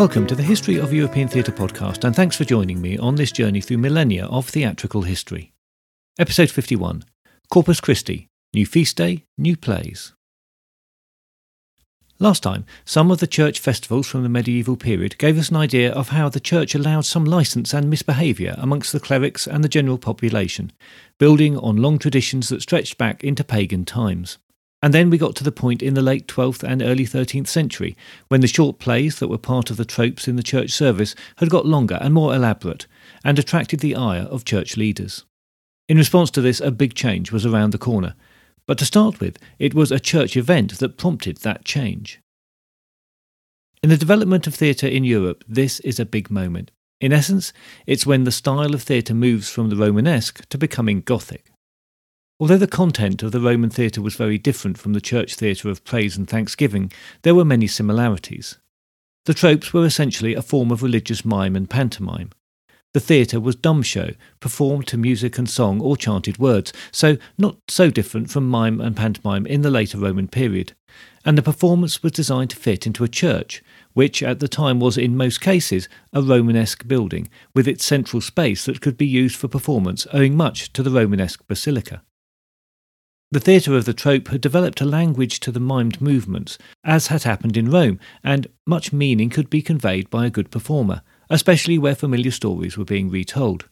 Welcome 0.00 0.26
to 0.28 0.34
the 0.34 0.42
History 0.42 0.78
of 0.78 0.94
European 0.94 1.28
Theatre 1.28 1.52
podcast, 1.52 2.04
and 2.04 2.16
thanks 2.16 2.34
for 2.34 2.46
joining 2.46 2.80
me 2.80 2.96
on 2.96 3.16
this 3.16 3.30
journey 3.30 3.60
through 3.60 3.76
millennia 3.76 4.24
of 4.28 4.48
theatrical 4.48 5.02
history. 5.02 5.52
Episode 6.18 6.50
51 6.50 7.04
Corpus 7.50 7.82
Christi 7.82 8.26
New 8.54 8.64
Feast 8.64 8.96
Day, 8.96 9.26
New 9.36 9.58
Plays. 9.58 10.14
Last 12.18 12.42
time, 12.42 12.64
some 12.86 13.10
of 13.10 13.18
the 13.18 13.26
church 13.26 13.60
festivals 13.60 14.06
from 14.06 14.22
the 14.22 14.30
medieval 14.30 14.78
period 14.78 15.18
gave 15.18 15.38
us 15.38 15.50
an 15.50 15.56
idea 15.56 15.92
of 15.92 16.08
how 16.08 16.30
the 16.30 16.40
church 16.40 16.74
allowed 16.74 17.04
some 17.04 17.26
license 17.26 17.74
and 17.74 17.90
misbehaviour 17.90 18.54
amongst 18.56 18.92
the 18.92 19.00
clerics 19.00 19.46
and 19.46 19.62
the 19.62 19.68
general 19.68 19.98
population, 19.98 20.72
building 21.18 21.58
on 21.58 21.76
long 21.76 21.98
traditions 21.98 22.48
that 22.48 22.62
stretched 22.62 22.96
back 22.96 23.22
into 23.22 23.44
pagan 23.44 23.84
times. 23.84 24.38
And 24.82 24.94
then 24.94 25.10
we 25.10 25.18
got 25.18 25.36
to 25.36 25.44
the 25.44 25.52
point 25.52 25.82
in 25.82 25.94
the 25.94 26.02
late 26.02 26.26
12th 26.26 26.62
and 26.62 26.80
early 26.80 27.04
13th 27.04 27.48
century 27.48 27.96
when 28.28 28.40
the 28.40 28.46
short 28.46 28.78
plays 28.78 29.18
that 29.18 29.28
were 29.28 29.38
part 29.38 29.70
of 29.70 29.76
the 29.76 29.84
tropes 29.84 30.26
in 30.26 30.36
the 30.36 30.42
church 30.42 30.70
service 30.70 31.14
had 31.36 31.50
got 31.50 31.66
longer 31.66 31.98
and 32.00 32.14
more 32.14 32.34
elaborate 32.34 32.86
and 33.22 33.38
attracted 33.38 33.80
the 33.80 33.94
ire 33.94 34.22
of 34.22 34.44
church 34.44 34.76
leaders. 34.78 35.24
In 35.88 35.98
response 35.98 36.30
to 36.32 36.40
this, 36.40 36.60
a 36.60 36.70
big 36.70 36.94
change 36.94 37.30
was 37.30 37.44
around 37.44 37.72
the 37.72 37.78
corner. 37.78 38.14
But 38.66 38.78
to 38.78 38.86
start 38.86 39.20
with, 39.20 39.38
it 39.58 39.74
was 39.74 39.90
a 39.90 40.00
church 40.00 40.36
event 40.36 40.78
that 40.78 40.96
prompted 40.96 41.38
that 41.38 41.64
change. 41.64 42.20
In 43.82 43.90
the 43.90 43.96
development 43.96 44.46
of 44.46 44.54
theatre 44.54 44.86
in 44.86 45.04
Europe, 45.04 45.42
this 45.48 45.80
is 45.80 45.98
a 45.98 46.06
big 46.06 46.30
moment. 46.30 46.70
In 47.00 47.12
essence, 47.12 47.52
it's 47.86 48.06
when 48.06 48.24
the 48.24 48.30
style 48.30 48.74
of 48.74 48.82
theatre 48.82 49.14
moves 49.14 49.50
from 49.50 49.68
the 49.68 49.76
Romanesque 49.76 50.46
to 50.50 50.58
becoming 50.58 51.00
Gothic. 51.00 51.49
Although 52.40 52.56
the 52.56 52.66
content 52.66 53.22
of 53.22 53.32
the 53.32 53.40
Roman 53.40 53.68
theatre 53.68 54.00
was 54.00 54.14
very 54.14 54.38
different 54.38 54.78
from 54.78 54.94
the 54.94 55.00
church 55.00 55.34
theatre 55.34 55.68
of 55.68 55.84
praise 55.84 56.16
and 56.16 56.26
thanksgiving, 56.26 56.90
there 57.20 57.34
were 57.34 57.44
many 57.44 57.66
similarities. 57.66 58.56
The 59.26 59.34
tropes 59.34 59.74
were 59.74 59.84
essentially 59.84 60.34
a 60.34 60.40
form 60.40 60.70
of 60.70 60.82
religious 60.82 61.22
mime 61.22 61.54
and 61.54 61.68
pantomime. 61.68 62.30
The 62.94 63.00
theatre 63.00 63.38
was 63.38 63.56
dumb 63.56 63.82
show, 63.82 64.12
performed 64.40 64.86
to 64.86 64.96
music 64.96 65.36
and 65.36 65.50
song 65.50 65.82
or 65.82 65.98
chanted 65.98 66.38
words, 66.38 66.72
so 66.90 67.18
not 67.36 67.58
so 67.68 67.90
different 67.90 68.30
from 68.30 68.48
mime 68.48 68.80
and 68.80 68.96
pantomime 68.96 69.46
in 69.46 69.60
the 69.60 69.70
later 69.70 69.98
Roman 69.98 70.26
period. 70.26 70.72
And 71.26 71.36
the 71.36 71.42
performance 71.42 72.02
was 72.02 72.12
designed 72.12 72.50
to 72.50 72.56
fit 72.56 72.86
into 72.86 73.04
a 73.04 73.08
church, 73.08 73.62
which 73.92 74.22
at 74.22 74.40
the 74.40 74.48
time 74.48 74.80
was 74.80 74.96
in 74.96 75.14
most 75.14 75.42
cases 75.42 75.90
a 76.14 76.22
Romanesque 76.22 76.88
building, 76.88 77.28
with 77.54 77.68
its 77.68 77.84
central 77.84 78.22
space 78.22 78.64
that 78.64 78.80
could 78.80 78.96
be 78.96 79.06
used 79.06 79.36
for 79.36 79.46
performance 79.46 80.06
owing 80.14 80.38
much 80.38 80.72
to 80.72 80.82
the 80.82 80.90
Romanesque 80.90 81.46
basilica. 81.46 82.02
The 83.32 83.38
theatre 83.40 83.76
of 83.76 83.84
the 83.84 83.94
trope 83.94 84.26
had 84.28 84.40
developed 84.40 84.80
a 84.80 84.84
language 84.84 85.38
to 85.40 85.52
the 85.52 85.60
mimed 85.60 86.00
movements, 86.00 86.58
as 86.82 87.06
had 87.06 87.22
happened 87.22 87.56
in 87.56 87.70
Rome, 87.70 88.00
and 88.24 88.48
much 88.66 88.92
meaning 88.92 89.30
could 89.30 89.48
be 89.48 89.62
conveyed 89.62 90.10
by 90.10 90.26
a 90.26 90.30
good 90.30 90.50
performer, 90.50 91.02
especially 91.28 91.78
where 91.78 91.94
familiar 91.94 92.32
stories 92.32 92.76
were 92.76 92.84
being 92.84 93.08
retold. 93.08 93.68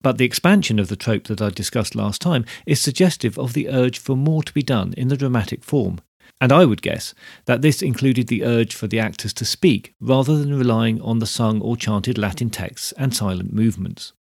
But 0.00 0.16
the 0.16 0.24
expansion 0.24 0.78
of 0.78 0.88
the 0.88 0.96
trope 0.96 1.24
that 1.24 1.42
I 1.42 1.50
discussed 1.50 1.94
last 1.94 2.22
time 2.22 2.46
is 2.64 2.80
suggestive 2.80 3.38
of 3.38 3.52
the 3.52 3.68
urge 3.68 3.98
for 3.98 4.16
more 4.16 4.42
to 4.42 4.54
be 4.54 4.62
done 4.62 4.94
in 4.96 5.08
the 5.08 5.18
dramatic 5.18 5.64
form, 5.64 6.00
and 6.40 6.50
I 6.50 6.64
would 6.64 6.80
guess 6.80 7.12
that 7.44 7.60
this 7.60 7.82
included 7.82 8.28
the 8.28 8.42
urge 8.42 8.74
for 8.74 8.86
the 8.86 9.00
actors 9.00 9.34
to 9.34 9.44
speak 9.44 9.92
rather 10.00 10.38
than 10.38 10.58
relying 10.58 10.98
on 11.02 11.18
the 11.18 11.26
sung 11.26 11.60
or 11.60 11.76
chanted 11.76 12.16
Latin 12.16 12.48
texts 12.48 12.92
and 12.96 13.14
silent 13.14 13.52
movements. 13.52 14.14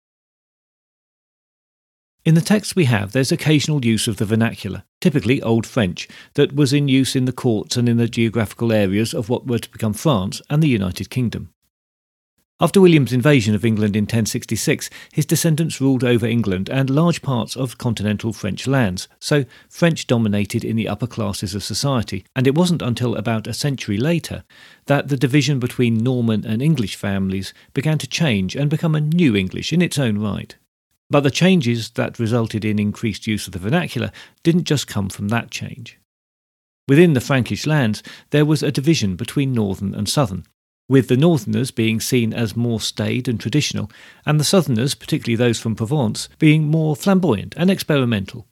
In 2.26 2.36
the 2.36 2.42
text 2.42 2.78
we 2.78 2.86
have, 2.86 3.12
there's 3.12 3.34
occasional 3.34 3.84
use 3.84 4.08
of 4.08 4.16
the 4.16 4.24
vernacular, 4.24 4.84
typically 5.02 5.42
Old 5.42 5.68
French, 5.68 6.08
that 6.36 6.56
was 6.56 6.72
in 6.72 6.88
use 6.88 7.18
in 7.18 7.26
the 7.26 7.34
courts 7.34 7.76
and 7.76 7.90
in 7.90 7.98
the 7.98 8.08
geographical 8.08 8.72
areas 8.72 9.14
of 9.14 9.28
what 9.28 9.46
were 9.46 9.60
to 9.60 9.70
become 9.70 9.92
France 9.92 10.42
and 10.50 10.64
the 10.64 10.70
United 10.70 11.10
Kingdom. 11.10 11.50
After 12.62 12.80
William's 12.80 13.12
invasion 13.12 13.56
of 13.56 13.66
England 13.66 13.98
in 13.98 14.04
1066, 14.04 14.90
his 15.12 15.26
descendants 15.26 15.82
ruled 15.82 16.02
over 16.02 16.26
England 16.26 16.70
and 16.70 16.90
large 16.90 17.22
parts 17.22 17.58
of 17.58 17.78
continental 17.78 18.32
French 18.32 18.68
lands, 18.68 19.10
so 19.20 19.44
French 19.68 20.08
dominated 20.08 20.64
in 20.64 20.78
the 20.78 20.88
upper 20.88 21.08
classes 21.08 21.54
of 21.54 21.62
society, 21.62 22.24
and 22.38 22.48
it 22.48 22.56
wasn't 22.56 22.82
until 22.82 23.18
about 23.18 23.48
a 23.48 23.54
century 23.54 23.98
later 23.98 24.46
that 24.86 25.10
the 25.10 25.18
division 25.18 25.60
between 25.60 25.98
Norman 25.98 26.46
and 26.46 26.62
English 26.62 26.96
families 26.96 27.54
began 27.74 27.98
to 27.98 28.08
change 28.08 28.56
and 28.56 28.70
become 28.70 28.96
a 28.96 29.02
new 29.02 29.36
English 29.36 29.74
in 29.74 29.82
its 29.82 30.00
own 30.00 30.18
right. 30.20 30.56
But 31.14 31.22
the 31.22 31.30
changes 31.30 31.92
that 31.92 32.18
resulted 32.18 32.66
in 32.66 32.80
increased 32.80 33.28
use 33.28 33.46
of 33.46 33.54
the 33.54 33.60
vernacular 33.60 34.12
didn't 34.42 34.64
just 34.64 34.88
come 34.88 35.10
from 35.10 35.28
that 35.28 35.52
change. 35.52 36.00
Within 36.88 37.14
the 37.14 37.22
Frankish 37.22 37.68
lands, 37.68 38.02
there 38.32 38.48
was 38.48 38.64
a 38.64 38.72
division 38.72 39.16
between 39.16 39.54
northern 39.54 39.94
and 39.94 40.10
southern, 40.10 40.44
with 40.90 41.10
the 41.10 41.16
northerners 41.16 41.70
being 41.70 42.00
seen 42.00 42.34
as 42.34 42.56
more 42.56 42.82
staid 42.82 43.28
and 43.28 43.40
traditional, 43.40 43.92
and 44.26 44.40
the 44.40 44.44
southerners, 44.44 44.96
particularly 44.96 45.36
those 45.36 45.60
from 45.60 45.76
Provence, 45.76 46.30
being 46.40 46.64
more 46.64 46.96
flamboyant 46.96 47.54
and 47.58 47.70
experimental. 47.70 48.48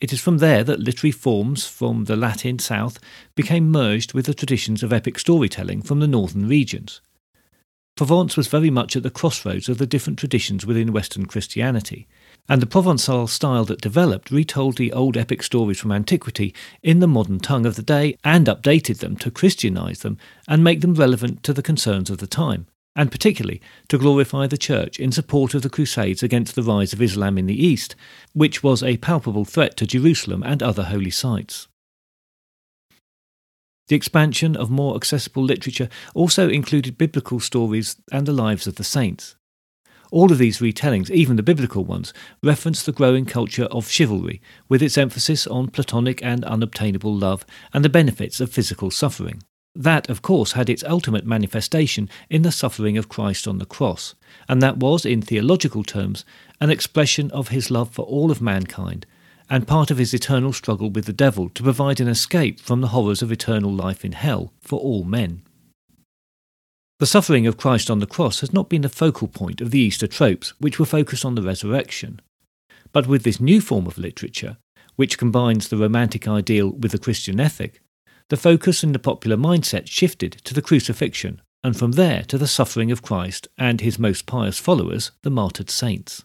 It 0.00 0.12
is 0.12 0.20
from 0.20 0.38
there 0.38 0.64
that 0.64 0.80
literary 0.80 1.12
forms 1.12 1.68
from 1.68 2.06
the 2.06 2.16
Latin 2.16 2.58
south 2.58 2.98
became 3.36 3.70
merged 3.70 4.12
with 4.12 4.26
the 4.26 4.34
traditions 4.34 4.82
of 4.82 4.92
epic 4.92 5.20
storytelling 5.20 5.82
from 5.82 6.00
the 6.00 6.08
northern 6.08 6.48
regions. 6.48 7.00
Provence 7.96 8.36
was 8.36 8.48
very 8.48 8.70
much 8.70 8.96
at 8.96 9.04
the 9.04 9.10
crossroads 9.10 9.68
of 9.68 9.78
the 9.78 9.86
different 9.86 10.18
traditions 10.18 10.66
within 10.66 10.92
Western 10.92 11.26
Christianity, 11.26 12.08
and 12.48 12.60
the 12.60 12.66
Provençal 12.66 13.28
style 13.28 13.64
that 13.66 13.80
developed 13.80 14.32
retold 14.32 14.76
the 14.76 14.92
old 14.92 15.16
epic 15.16 15.44
stories 15.44 15.78
from 15.78 15.92
antiquity 15.92 16.52
in 16.82 16.98
the 16.98 17.06
modern 17.06 17.38
tongue 17.38 17.64
of 17.64 17.76
the 17.76 17.84
day 17.84 18.18
and 18.24 18.48
updated 18.48 18.98
them 18.98 19.14
to 19.18 19.30
Christianize 19.30 20.00
them 20.00 20.18
and 20.48 20.64
make 20.64 20.80
them 20.80 20.94
relevant 20.94 21.44
to 21.44 21.52
the 21.52 21.62
concerns 21.62 22.10
of 22.10 22.18
the 22.18 22.26
time, 22.26 22.66
and 22.96 23.12
particularly 23.12 23.60
to 23.86 23.96
glorify 23.96 24.48
the 24.48 24.58
Church 24.58 24.98
in 24.98 25.12
support 25.12 25.54
of 25.54 25.62
the 25.62 25.70
Crusades 25.70 26.22
against 26.22 26.56
the 26.56 26.64
rise 26.64 26.92
of 26.92 27.00
Islam 27.00 27.38
in 27.38 27.46
the 27.46 27.64
East, 27.64 27.94
which 28.32 28.60
was 28.60 28.82
a 28.82 28.96
palpable 28.96 29.44
threat 29.44 29.76
to 29.76 29.86
Jerusalem 29.86 30.42
and 30.44 30.64
other 30.64 30.82
holy 30.82 31.10
sites. 31.10 31.68
The 33.88 33.96
expansion 33.96 34.56
of 34.56 34.70
more 34.70 34.96
accessible 34.96 35.44
literature 35.44 35.88
also 36.14 36.48
included 36.48 36.96
biblical 36.96 37.38
stories 37.38 37.96
and 38.10 38.26
the 38.26 38.32
lives 38.32 38.66
of 38.66 38.76
the 38.76 38.84
saints. 38.84 39.36
All 40.10 40.32
of 40.32 40.38
these 40.38 40.58
retellings, 40.58 41.10
even 41.10 41.36
the 41.36 41.42
biblical 41.42 41.84
ones, 41.84 42.14
reference 42.42 42.82
the 42.82 42.92
growing 42.92 43.26
culture 43.26 43.64
of 43.64 43.90
chivalry, 43.90 44.40
with 44.68 44.82
its 44.82 44.96
emphasis 44.96 45.46
on 45.46 45.68
platonic 45.68 46.22
and 46.22 46.44
unobtainable 46.44 47.14
love 47.14 47.44
and 47.72 47.84
the 47.84 47.88
benefits 47.90 48.40
of 48.40 48.50
physical 48.50 48.90
suffering. 48.90 49.42
That, 49.74 50.08
of 50.08 50.22
course, 50.22 50.52
had 50.52 50.70
its 50.70 50.84
ultimate 50.84 51.26
manifestation 51.26 52.08
in 52.30 52.42
the 52.42 52.52
suffering 52.52 52.96
of 52.96 53.08
Christ 53.08 53.48
on 53.48 53.58
the 53.58 53.66
cross, 53.66 54.14
and 54.48 54.62
that 54.62 54.76
was, 54.76 55.04
in 55.04 55.20
theological 55.20 55.82
terms, 55.82 56.24
an 56.60 56.70
expression 56.70 57.30
of 57.32 57.48
his 57.48 57.70
love 57.70 57.90
for 57.90 58.04
all 58.04 58.30
of 58.30 58.40
mankind 58.40 59.04
and 59.54 59.68
part 59.68 59.88
of 59.92 59.98
his 59.98 60.12
eternal 60.12 60.52
struggle 60.52 60.90
with 60.90 61.04
the 61.04 61.12
devil 61.12 61.48
to 61.48 61.62
provide 61.62 62.00
an 62.00 62.08
escape 62.08 62.58
from 62.58 62.80
the 62.80 62.88
horrors 62.88 63.22
of 63.22 63.30
eternal 63.30 63.72
life 63.72 64.04
in 64.04 64.10
hell 64.10 64.52
for 64.60 64.80
all 64.80 65.04
men. 65.04 65.42
The 66.98 67.06
suffering 67.06 67.46
of 67.46 67.56
Christ 67.56 67.88
on 67.88 68.00
the 68.00 68.06
cross 68.08 68.40
has 68.40 68.52
not 68.52 68.68
been 68.68 68.82
the 68.82 68.88
focal 68.88 69.28
point 69.28 69.60
of 69.60 69.70
the 69.70 69.78
Easter 69.78 70.08
tropes, 70.08 70.54
which 70.58 70.80
were 70.80 70.84
focused 70.84 71.24
on 71.24 71.36
the 71.36 71.42
resurrection. 71.42 72.20
But 72.90 73.06
with 73.06 73.22
this 73.22 73.40
new 73.40 73.60
form 73.60 73.86
of 73.86 73.96
literature, 73.96 74.56
which 74.96 75.18
combines 75.18 75.68
the 75.68 75.76
romantic 75.76 76.26
ideal 76.26 76.70
with 76.70 76.90
the 76.90 76.98
Christian 76.98 77.38
ethic, 77.38 77.80
the 78.30 78.36
focus 78.36 78.82
in 78.82 78.90
the 78.90 78.98
popular 78.98 79.36
mindset 79.36 79.86
shifted 79.86 80.32
to 80.32 80.52
the 80.52 80.62
crucifixion, 80.62 81.40
and 81.62 81.78
from 81.78 81.92
there 81.92 82.24
to 82.24 82.38
the 82.38 82.48
suffering 82.48 82.90
of 82.90 83.02
Christ 83.02 83.46
and 83.56 83.80
his 83.80 84.00
most 84.00 84.26
pious 84.26 84.58
followers, 84.58 85.12
the 85.22 85.30
martyred 85.30 85.70
saints. 85.70 86.24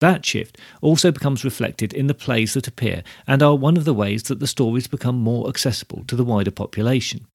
That 0.00 0.24
shift 0.24 0.58
also 0.82 1.10
becomes 1.10 1.44
reflected 1.44 1.94
in 1.94 2.06
the 2.06 2.14
plays 2.14 2.54
that 2.54 2.68
appear 2.68 3.02
and 3.26 3.42
are 3.42 3.56
one 3.56 3.76
of 3.76 3.84
the 3.84 3.94
ways 3.94 4.24
that 4.24 4.40
the 4.40 4.46
stories 4.46 4.86
become 4.86 5.16
more 5.16 5.48
accessible 5.48 6.04
to 6.08 6.16
the 6.16 6.24
wider 6.24 6.50
population. 6.50 7.26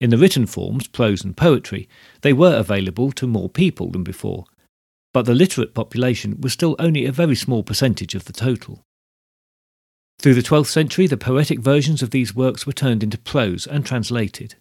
In 0.00 0.10
the 0.10 0.18
written 0.18 0.46
forms, 0.46 0.86
prose 0.86 1.24
and 1.24 1.36
poetry, 1.36 1.88
they 2.20 2.32
were 2.32 2.56
available 2.56 3.12
to 3.12 3.26
more 3.26 3.48
people 3.48 3.90
than 3.90 4.04
before, 4.04 4.44
but 5.12 5.24
the 5.24 5.34
literate 5.34 5.74
population 5.74 6.40
was 6.40 6.52
still 6.52 6.76
only 6.78 7.06
a 7.06 7.12
very 7.12 7.34
small 7.34 7.62
percentage 7.62 8.14
of 8.14 8.26
the 8.26 8.32
total. 8.32 8.82
Through 10.18 10.34
the 10.34 10.42
12th 10.42 10.66
century, 10.66 11.06
the 11.06 11.16
poetic 11.16 11.60
versions 11.60 12.02
of 12.02 12.10
these 12.10 12.34
works 12.34 12.66
were 12.66 12.72
turned 12.72 13.02
into 13.02 13.18
prose 13.18 13.66
and 13.66 13.84
translated. 13.84 14.56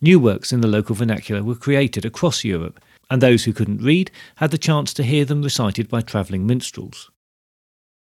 New 0.00 0.18
works 0.18 0.52
in 0.52 0.60
the 0.60 0.68
local 0.68 0.94
vernacular 0.94 1.42
were 1.42 1.54
created 1.54 2.04
across 2.04 2.44
Europe, 2.44 2.80
and 3.10 3.20
those 3.20 3.44
who 3.44 3.52
couldn't 3.52 3.82
read 3.82 4.10
had 4.36 4.50
the 4.50 4.58
chance 4.58 4.92
to 4.94 5.02
hear 5.02 5.24
them 5.24 5.42
recited 5.42 5.88
by 5.88 6.00
travelling 6.00 6.46
minstrels. 6.46 7.10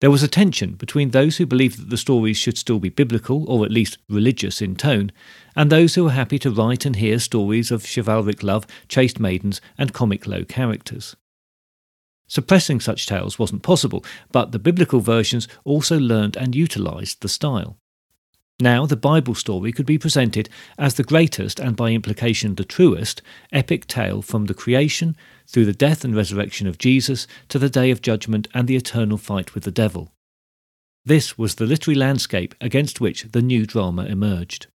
There 0.01 0.11
was 0.11 0.23
a 0.23 0.27
tension 0.27 0.73
between 0.73 1.11
those 1.11 1.37
who 1.37 1.45
believed 1.45 1.77
that 1.79 1.91
the 1.91 1.97
stories 1.97 2.37
should 2.37 2.57
still 2.57 2.79
be 2.79 2.89
biblical, 2.89 3.47
or 3.47 3.63
at 3.63 3.71
least 3.71 3.99
religious 4.09 4.59
in 4.59 4.75
tone, 4.75 5.11
and 5.55 5.71
those 5.71 5.93
who 5.93 6.05
were 6.05 6.11
happy 6.11 6.39
to 6.39 6.49
write 6.49 6.85
and 6.85 6.95
hear 6.95 7.19
stories 7.19 7.69
of 7.69 7.85
chivalric 7.85 8.41
love, 8.41 8.65
chaste 8.87 9.19
maidens, 9.19 9.61
and 9.77 9.93
comic 9.93 10.25
low 10.25 10.43
characters. 10.43 11.15
Suppressing 12.27 12.79
such 12.79 13.05
tales 13.05 13.37
wasn't 13.37 13.61
possible, 13.61 14.03
but 14.31 14.53
the 14.53 14.59
biblical 14.59 15.01
versions 15.01 15.47
also 15.65 15.99
learned 15.99 16.35
and 16.35 16.55
utilised 16.55 17.21
the 17.21 17.29
style. 17.29 17.77
Now, 18.61 18.85
the 18.85 18.95
Bible 18.95 19.33
story 19.33 19.71
could 19.71 19.87
be 19.87 19.97
presented 19.97 20.47
as 20.77 20.93
the 20.93 21.03
greatest 21.03 21.59
and 21.59 21.75
by 21.75 21.89
implication 21.89 22.53
the 22.53 22.63
truest 22.63 23.23
epic 23.51 23.87
tale 23.87 24.21
from 24.21 24.45
the 24.45 24.53
creation 24.53 25.17
through 25.47 25.65
the 25.65 25.73
death 25.73 26.05
and 26.05 26.15
resurrection 26.15 26.67
of 26.67 26.77
Jesus 26.77 27.25
to 27.49 27.57
the 27.57 27.71
day 27.71 27.89
of 27.89 28.03
judgment 28.03 28.47
and 28.53 28.67
the 28.67 28.75
eternal 28.75 29.17
fight 29.17 29.55
with 29.55 29.63
the 29.63 29.71
devil. 29.71 30.11
This 31.03 31.39
was 31.39 31.55
the 31.55 31.65
literary 31.65 31.97
landscape 31.97 32.53
against 32.61 33.01
which 33.01 33.23
the 33.31 33.41
new 33.41 33.65
drama 33.65 34.05
emerged. 34.05 34.67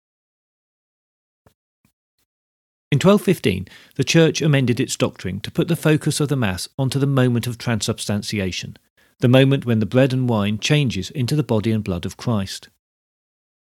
In 2.91 2.97
1215, 2.97 3.67
the 3.97 4.03
Church 4.03 4.41
amended 4.41 4.79
its 4.79 4.95
doctrine 4.95 5.39
to 5.41 5.51
put 5.51 5.67
the 5.67 5.75
focus 5.75 6.19
of 6.19 6.29
the 6.29 6.35
Mass 6.35 6.67
onto 6.79 6.97
the 6.97 7.05
moment 7.05 7.45
of 7.45 7.59
transubstantiation, 7.59 8.77
the 9.19 9.27
moment 9.27 9.67
when 9.67 9.77
the 9.77 9.85
bread 9.85 10.11
and 10.11 10.27
wine 10.27 10.57
changes 10.57 11.11
into 11.11 11.35
the 11.35 11.43
body 11.43 11.71
and 11.71 11.83
blood 11.83 12.07
of 12.07 12.17
Christ. 12.17 12.69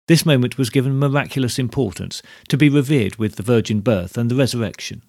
This 0.10 0.26
moment 0.26 0.58
was 0.58 0.72
given 0.72 0.98
miraculous 0.98 1.60
importance 1.60 2.24
to 2.48 2.58
be 2.58 2.68
revered 2.68 3.18
with 3.18 3.36
the 3.36 3.44
virgin 3.44 3.80
birth 3.80 4.18
and 4.18 4.32
the 4.32 4.36
resurrection. 4.36 5.04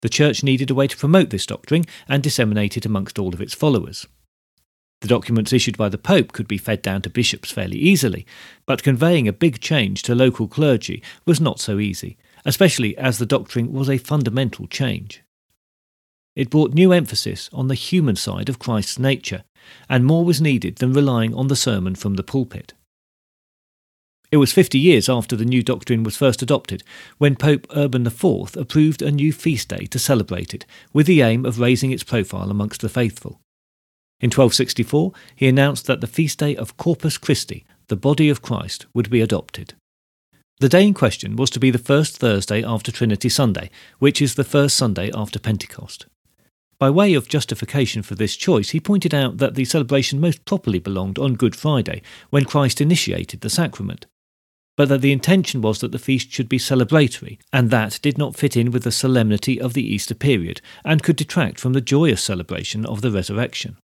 The 0.00 0.08
Church 0.08 0.42
needed 0.42 0.70
a 0.70 0.74
way 0.74 0.86
to 0.86 0.96
promote 0.96 1.28
this 1.28 1.44
doctrine 1.44 1.84
and 2.08 2.22
disseminate 2.22 2.78
it 2.78 2.86
amongst 2.86 3.18
all 3.18 3.34
of 3.34 3.42
its 3.42 3.52
followers. 3.52 4.06
The 5.02 5.08
documents 5.08 5.52
issued 5.52 5.76
by 5.76 5.90
the 5.90 5.98
Pope 5.98 6.32
could 6.32 6.48
be 6.48 6.56
fed 6.56 6.80
down 6.80 7.02
to 7.02 7.10
bishops 7.10 7.50
fairly 7.52 7.76
easily, 7.76 8.24
but 8.64 8.82
conveying 8.82 9.28
a 9.28 9.32
big 9.32 9.60
change 9.60 10.02
to 10.04 10.14
local 10.14 10.48
clergy 10.48 11.02
was 11.26 11.38
not 11.38 11.60
so 11.60 11.78
easy, 11.78 12.16
especially 12.46 12.96
as 12.96 13.18
the 13.18 13.26
doctrine 13.26 13.74
was 13.74 13.90
a 13.90 13.98
fundamental 13.98 14.66
change. 14.68 15.22
It 16.34 16.48
brought 16.48 16.72
new 16.72 16.92
emphasis 16.92 17.50
on 17.52 17.68
the 17.68 17.74
human 17.74 18.16
side 18.16 18.48
of 18.48 18.58
Christ's 18.58 18.98
nature, 18.98 19.44
and 19.86 20.06
more 20.06 20.24
was 20.24 20.40
needed 20.40 20.76
than 20.76 20.94
relying 20.94 21.34
on 21.34 21.48
the 21.48 21.56
sermon 21.56 21.94
from 21.94 22.14
the 22.14 22.22
pulpit. 22.22 22.72
It 24.32 24.38
was 24.38 24.50
50 24.50 24.78
years 24.78 25.10
after 25.10 25.36
the 25.36 25.44
new 25.44 25.62
doctrine 25.62 26.04
was 26.04 26.16
first 26.16 26.40
adopted 26.40 26.82
when 27.18 27.36
Pope 27.36 27.66
Urban 27.76 28.06
IV 28.06 28.56
approved 28.56 29.02
a 29.02 29.10
new 29.10 29.30
feast 29.30 29.68
day 29.68 29.84
to 29.84 29.98
celebrate 29.98 30.54
it, 30.54 30.64
with 30.94 31.06
the 31.06 31.20
aim 31.20 31.44
of 31.44 31.60
raising 31.60 31.92
its 31.92 32.02
profile 32.02 32.50
amongst 32.50 32.80
the 32.80 32.88
faithful. 32.88 33.42
In 34.22 34.28
1264, 34.28 35.12
he 35.36 35.48
announced 35.48 35.86
that 35.86 36.00
the 36.00 36.06
feast 36.06 36.38
day 36.38 36.56
of 36.56 36.78
Corpus 36.78 37.18
Christi, 37.18 37.66
the 37.88 37.96
body 37.96 38.30
of 38.30 38.40
Christ, 38.40 38.86
would 38.94 39.10
be 39.10 39.20
adopted. 39.20 39.74
The 40.60 40.68
day 40.70 40.86
in 40.86 40.94
question 40.94 41.36
was 41.36 41.50
to 41.50 41.60
be 41.60 41.70
the 41.70 41.76
first 41.76 42.16
Thursday 42.16 42.64
after 42.64 42.90
Trinity 42.90 43.28
Sunday, 43.28 43.68
which 43.98 44.22
is 44.22 44.36
the 44.36 44.44
first 44.44 44.78
Sunday 44.78 45.10
after 45.12 45.38
Pentecost. 45.38 46.06
By 46.78 46.88
way 46.88 47.12
of 47.12 47.28
justification 47.28 48.02
for 48.02 48.14
this 48.14 48.34
choice, 48.34 48.70
he 48.70 48.80
pointed 48.80 49.12
out 49.12 49.36
that 49.38 49.56
the 49.56 49.66
celebration 49.66 50.20
most 50.20 50.46
properly 50.46 50.78
belonged 50.78 51.18
on 51.18 51.34
Good 51.34 51.54
Friday, 51.54 52.00
when 52.30 52.46
Christ 52.46 52.80
initiated 52.80 53.42
the 53.42 53.50
sacrament 53.50 54.06
but 54.82 54.88
that 54.88 55.00
the 55.00 55.12
intention 55.12 55.62
was 55.62 55.78
that 55.78 55.92
the 55.92 55.98
feast 55.98 56.32
should 56.32 56.48
be 56.48 56.58
celebratory, 56.58 57.38
and 57.52 57.70
that 57.70 58.00
did 58.02 58.18
not 58.18 58.34
fit 58.34 58.56
in 58.56 58.72
with 58.72 58.82
the 58.82 58.90
solemnity 58.90 59.60
of 59.60 59.74
the 59.74 59.94
Easter 59.94 60.12
period, 60.12 60.60
and 60.84 61.04
could 61.04 61.14
detract 61.14 61.60
from 61.60 61.72
the 61.72 61.80
joyous 61.80 62.20
celebration 62.20 62.84
of 62.84 63.00
the 63.00 63.12
resurrection. 63.12 63.76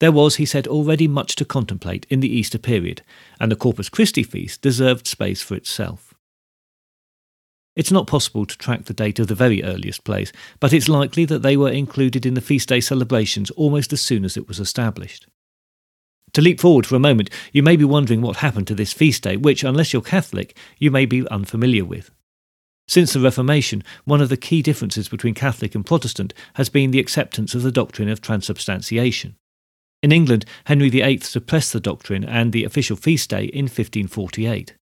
There 0.00 0.10
was, 0.10 0.36
he 0.36 0.46
said, 0.46 0.66
already 0.66 1.06
much 1.06 1.36
to 1.36 1.44
contemplate 1.44 2.06
in 2.08 2.20
the 2.20 2.34
Easter 2.34 2.56
period, 2.56 3.02
and 3.38 3.52
the 3.52 3.56
Corpus 3.56 3.90
Christi 3.90 4.22
feast 4.22 4.62
deserved 4.62 5.06
space 5.06 5.42
for 5.42 5.54
itself. 5.54 6.14
It's 7.76 7.92
not 7.92 8.06
possible 8.06 8.46
to 8.46 8.56
track 8.56 8.86
the 8.86 8.94
date 8.94 9.18
of 9.18 9.26
the 9.26 9.34
very 9.34 9.62
earliest 9.62 10.02
plays, 10.02 10.32
but 10.60 10.72
it's 10.72 10.88
likely 10.88 11.26
that 11.26 11.42
they 11.42 11.58
were 11.58 11.70
included 11.70 12.24
in 12.24 12.32
the 12.32 12.40
feast 12.40 12.70
day 12.70 12.80
celebrations 12.80 13.50
almost 13.50 13.92
as 13.92 14.00
soon 14.00 14.24
as 14.24 14.38
it 14.38 14.48
was 14.48 14.60
established. 14.60 15.26
To 16.34 16.40
leap 16.40 16.60
forward 16.60 16.86
for 16.86 16.96
a 16.96 17.00
moment, 17.00 17.28
you 17.52 17.62
may 17.62 17.76
be 17.76 17.84
wondering 17.84 18.22
what 18.22 18.36
happened 18.36 18.66
to 18.68 18.74
this 18.74 18.92
feast 18.92 19.22
day, 19.22 19.36
which, 19.36 19.64
unless 19.64 19.92
you're 19.92 20.02
Catholic, 20.02 20.56
you 20.78 20.90
may 20.90 21.04
be 21.04 21.28
unfamiliar 21.28 21.84
with. 21.84 22.10
Since 22.88 23.12
the 23.12 23.20
Reformation, 23.20 23.84
one 24.04 24.20
of 24.20 24.28
the 24.28 24.36
key 24.36 24.62
differences 24.62 25.08
between 25.08 25.34
Catholic 25.34 25.74
and 25.74 25.84
Protestant 25.84 26.34
has 26.54 26.68
been 26.68 26.90
the 26.90 27.00
acceptance 27.00 27.54
of 27.54 27.62
the 27.62 27.72
doctrine 27.72 28.08
of 28.08 28.20
transubstantiation. 28.20 29.36
In 30.02 30.10
England, 30.10 30.44
Henry 30.64 30.88
VIII 30.88 31.20
suppressed 31.20 31.72
the 31.72 31.80
doctrine 31.80 32.24
and 32.24 32.52
the 32.52 32.64
official 32.64 32.96
feast 32.96 33.30
day 33.30 33.44
in 33.44 33.64
1548. 33.64 34.74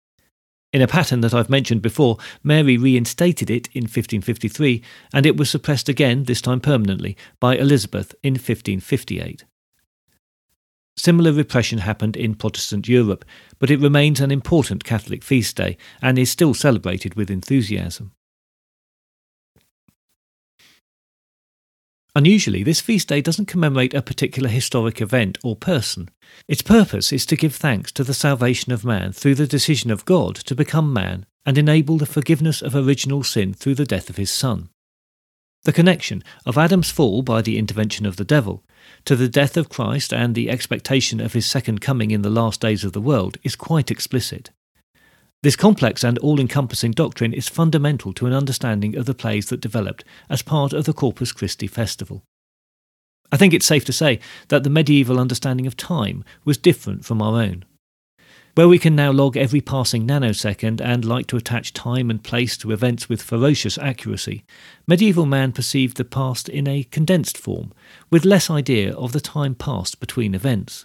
In 0.72 0.82
a 0.82 0.86
pattern 0.86 1.20
that 1.20 1.34
I've 1.34 1.50
mentioned 1.50 1.82
before, 1.82 2.16
Mary 2.44 2.78
reinstated 2.78 3.50
it 3.50 3.68
in 3.74 3.82
1553, 3.82 4.82
and 5.12 5.26
it 5.26 5.36
was 5.36 5.50
suppressed 5.50 5.88
again, 5.88 6.24
this 6.24 6.40
time 6.40 6.60
permanently, 6.60 7.16
by 7.40 7.56
Elizabeth 7.56 8.14
in 8.22 8.34
1558. 8.34 9.44
Similar 10.96 11.32
repression 11.32 11.78
happened 11.78 12.16
in 12.16 12.34
Protestant 12.34 12.88
Europe, 12.88 13.24
but 13.58 13.70
it 13.70 13.80
remains 13.80 14.20
an 14.20 14.30
important 14.30 14.84
Catholic 14.84 15.24
feast 15.24 15.56
day 15.56 15.76
and 16.02 16.18
is 16.18 16.30
still 16.30 16.54
celebrated 16.54 17.14
with 17.14 17.30
enthusiasm. 17.30 18.12
Unusually, 22.16 22.64
this 22.64 22.80
feast 22.80 23.08
day 23.08 23.20
doesn't 23.20 23.46
commemorate 23.46 23.94
a 23.94 24.02
particular 24.02 24.48
historic 24.48 25.00
event 25.00 25.38
or 25.44 25.54
person. 25.54 26.10
Its 26.48 26.60
purpose 26.60 27.12
is 27.12 27.24
to 27.26 27.36
give 27.36 27.54
thanks 27.54 27.92
to 27.92 28.02
the 28.02 28.14
salvation 28.14 28.72
of 28.72 28.84
man 28.84 29.12
through 29.12 29.36
the 29.36 29.46
decision 29.46 29.90
of 29.92 30.04
God 30.04 30.34
to 30.34 30.54
become 30.56 30.92
man 30.92 31.24
and 31.46 31.56
enable 31.56 31.98
the 31.98 32.06
forgiveness 32.06 32.62
of 32.62 32.74
original 32.74 33.22
sin 33.22 33.54
through 33.54 33.76
the 33.76 33.84
death 33.84 34.10
of 34.10 34.16
his 34.16 34.30
Son. 34.30 34.70
The 35.64 35.72
connection 35.72 36.22
of 36.46 36.56
Adam's 36.56 36.90
fall 36.90 37.20
by 37.22 37.42
the 37.42 37.58
intervention 37.58 38.06
of 38.06 38.16
the 38.16 38.24
devil 38.24 38.64
to 39.04 39.14
the 39.14 39.28
death 39.28 39.58
of 39.58 39.68
Christ 39.68 40.12
and 40.12 40.34
the 40.34 40.48
expectation 40.48 41.20
of 41.20 41.34
his 41.34 41.46
second 41.46 41.80
coming 41.82 42.10
in 42.10 42.22
the 42.22 42.30
last 42.30 42.62
days 42.62 42.82
of 42.82 42.92
the 42.92 43.00
world 43.00 43.36
is 43.42 43.56
quite 43.56 43.90
explicit. 43.90 44.50
This 45.42 45.56
complex 45.56 46.02
and 46.02 46.18
all 46.18 46.40
encompassing 46.40 46.92
doctrine 46.92 47.34
is 47.34 47.48
fundamental 47.48 48.12
to 48.14 48.26
an 48.26 48.32
understanding 48.32 48.96
of 48.96 49.04
the 49.04 49.14
plays 49.14 49.50
that 49.50 49.60
developed 49.60 50.04
as 50.30 50.42
part 50.42 50.72
of 50.72 50.84
the 50.84 50.92
Corpus 50.94 51.32
Christi 51.32 51.66
festival. 51.66 52.22
I 53.32 53.36
think 53.36 53.54
it's 53.54 53.66
safe 53.66 53.84
to 53.84 53.92
say 53.92 54.18
that 54.48 54.64
the 54.64 54.70
medieval 54.70 55.20
understanding 55.20 55.66
of 55.66 55.76
time 55.76 56.24
was 56.44 56.58
different 56.58 57.04
from 57.04 57.22
our 57.22 57.40
own. 57.40 57.64
Where 58.60 58.68
we 58.68 58.78
can 58.78 58.94
now 58.94 59.10
log 59.10 59.38
every 59.38 59.62
passing 59.62 60.06
nanosecond 60.06 60.82
and 60.82 61.02
like 61.02 61.26
to 61.28 61.38
attach 61.38 61.72
time 61.72 62.10
and 62.10 62.22
place 62.22 62.58
to 62.58 62.72
events 62.72 63.08
with 63.08 63.22
ferocious 63.22 63.78
accuracy, 63.78 64.44
medieval 64.86 65.24
man 65.24 65.52
perceived 65.52 65.96
the 65.96 66.04
past 66.04 66.46
in 66.46 66.68
a 66.68 66.82
condensed 66.82 67.38
form, 67.38 67.72
with 68.10 68.26
less 68.26 68.50
idea 68.50 68.94
of 68.94 69.12
the 69.12 69.20
time 69.22 69.54
passed 69.54 69.98
between 69.98 70.34
events. 70.34 70.84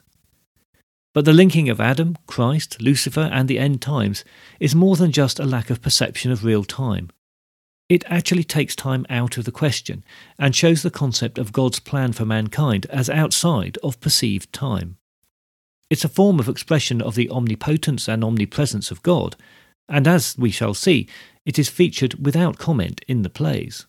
But 1.14 1.26
the 1.26 1.34
linking 1.34 1.68
of 1.68 1.82
Adam, 1.82 2.16
Christ, 2.28 2.82
Lucifer, 2.82 3.30
and 3.34 3.50
the 3.50 3.60
end 3.60 3.82
times 3.82 4.24
is 4.58 4.74
more 4.74 4.96
than 4.96 5.12
just 5.12 5.38
a 5.38 5.46
lack 5.46 5.70
of 5.70 5.82
perception 5.82 6.32
of 6.32 6.46
real 6.46 6.64
time. 6.64 7.10
It 7.90 8.06
actually 8.08 8.46
takes 8.46 8.74
time 8.74 9.06
out 9.10 9.36
of 9.36 9.44
the 9.44 9.52
question 9.52 10.06
and 10.40 10.56
shows 10.56 10.82
the 10.82 10.90
concept 10.90 11.38
of 11.38 11.52
God's 11.52 11.82
plan 11.82 12.14
for 12.14 12.24
mankind 12.24 12.86
as 12.90 13.10
outside 13.10 13.78
of 13.84 14.00
perceived 14.00 14.54
time. 14.54 14.96
It's 15.90 16.04
a 16.04 16.10
form 16.10 16.40
of 16.40 16.50
expression 16.50 17.02
of 17.02 17.16
the 17.16 17.30
omnipotence 17.30 18.08
and 18.08 18.24
omnipresence 18.24 18.90
of 18.92 19.04
God, 19.04 19.36
and 19.88 20.08
as 20.08 20.36
we 20.38 20.50
shall 20.50 20.74
see, 20.74 21.08
it 21.46 21.60
is 21.60 21.70
featured 21.70 22.26
without 22.26 22.58
comment 22.58 23.02
in 23.08 23.22
the 23.22 23.30
plays. 23.30 23.86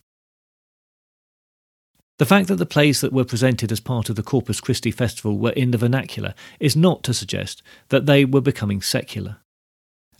The 2.19 2.27
fact 2.27 2.49
that 2.49 2.57
the 2.57 2.67
plays 2.67 3.01
that 3.03 3.13
were 3.13 3.25
presented 3.25 3.71
as 3.71 3.81
part 3.81 4.09
of 4.09 4.17
the 4.17 4.23
Corpus 4.23 4.61
Christi 4.61 4.91
festival 4.91 5.39
were 5.39 5.51
in 5.51 5.71
the 5.71 5.79
vernacular 5.79 6.35
is 6.59 6.75
not 6.75 7.03
to 7.05 7.15
suggest 7.15 7.63
that 7.89 8.07
they 8.07 8.25
were 8.25 8.41
becoming 8.41 8.81
secular. 8.81 9.39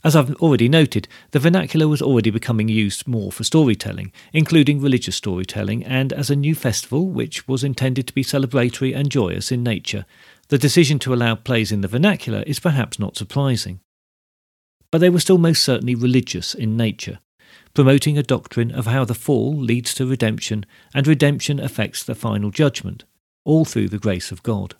As 0.03 0.15
I've 0.15 0.35
already 0.35 0.69
noted, 0.69 1.07
the 1.31 1.39
vernacular 1.39 1.87
was 1.87 2.03
already 2.03 2.29
becoming 2.29 2.69
used 2.69 3.07
more 3.07 3.31
for 3.31 3.43
storytelling, 3.43 4.11
including 4.31 4.79
religious 4.79 5.15
storytelling, 5.15 5.83
and 5.83 6.13
as 6.13 6.29
a 6.29 6.35
new 6.35 6.53
festival 6.53 7.07
which 7.07 7.47
was 7.47 7.63
intended 7.63 8.05
to 8.07 8.13
be 8.13 8.23
celebratory 8.23 8.95
and 8.95 9.09
joyous 9.09 9.51
in 9.51 9.63
nature, 9.63 10.05
the 10.49 10.57
decision 10.57 10.97
to 10.99 11.13
allow 11.13 11.35
plays 11.35 11.71
in 11.71 11.81
the 11.81 11.87
vernacular 11.87 12.43
is 12.47 12.59
perhaps 12.59 12.99
not 12.99 13.17
surprising. 13.17 13.81
But 14.91 14.99
they 14.99 15.09
were 15.09 15.19
still 15.19 15.37
most 15.37 15.63
certainly 15.63 15.95
religious 15.95 16.53
in 16.53 16.77
nature, 16.77 17.19
promoting 17.73 18.17
a 18.17 18.23
doctrine 18.23 18.71
of 18.71 18.85
how 18.85 19.03
the 19.03 19.13
fall 19.13 19.53
leads 19.55 19.93
to 19.95 20.07
redemption 20.07 20.65
and 20.93 21.05
redemption 21.05 21.59
affects 21.59 22.03
the 22.03 22.15
final 22.15 22.49
judgment, 22.49 23.03
all 23.43 23.65
through 23.65 23.89
the 23.89 23.99
grace 23.99 24.31
of 24.31 24.43
God. 24.43 24.75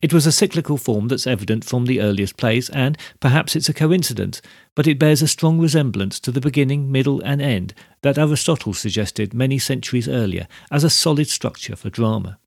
It 0.00 0.12
was 0.12 0.26
a 0.26 0.32
cyclical 0.32 0.76
form 0.76 1.08
that's 1.08 1.26
evident 1.26 1.64
from 1.64 1.86
the 1.86 2.00
earliest 2.00 2.36
plays, 2.36 2.68
and 2.68 2.98
perhaps 3.20 3.56
it's 3.56 3.70
a 3.70 3.74
coincidence, 3.74 4.42
but 4.74 4.86
it 4.86 4.98
bears 4.98 5.22
a 5.22 5.28
strong 5.28 5.58
resemblance 5.58 6.20
to 6.20 6.30
the 6.30 6.42
beginning, 6.42 6.92
middle, 6.92 7.22
and 7.22 7.40
end 7.40 7.72
that 8.02 8.18
Aristotle 8.18 8.74
suggested 8.74 9.32
many 9.32 9.58
centuries 9.58 10.06
earlier 10.06 10.46
as 10.70 10.84
a 10.84 10.90
solid 10.90 11.28
structure 11.28 11.74
for 11.74 11.88
drama. 11.88 12.38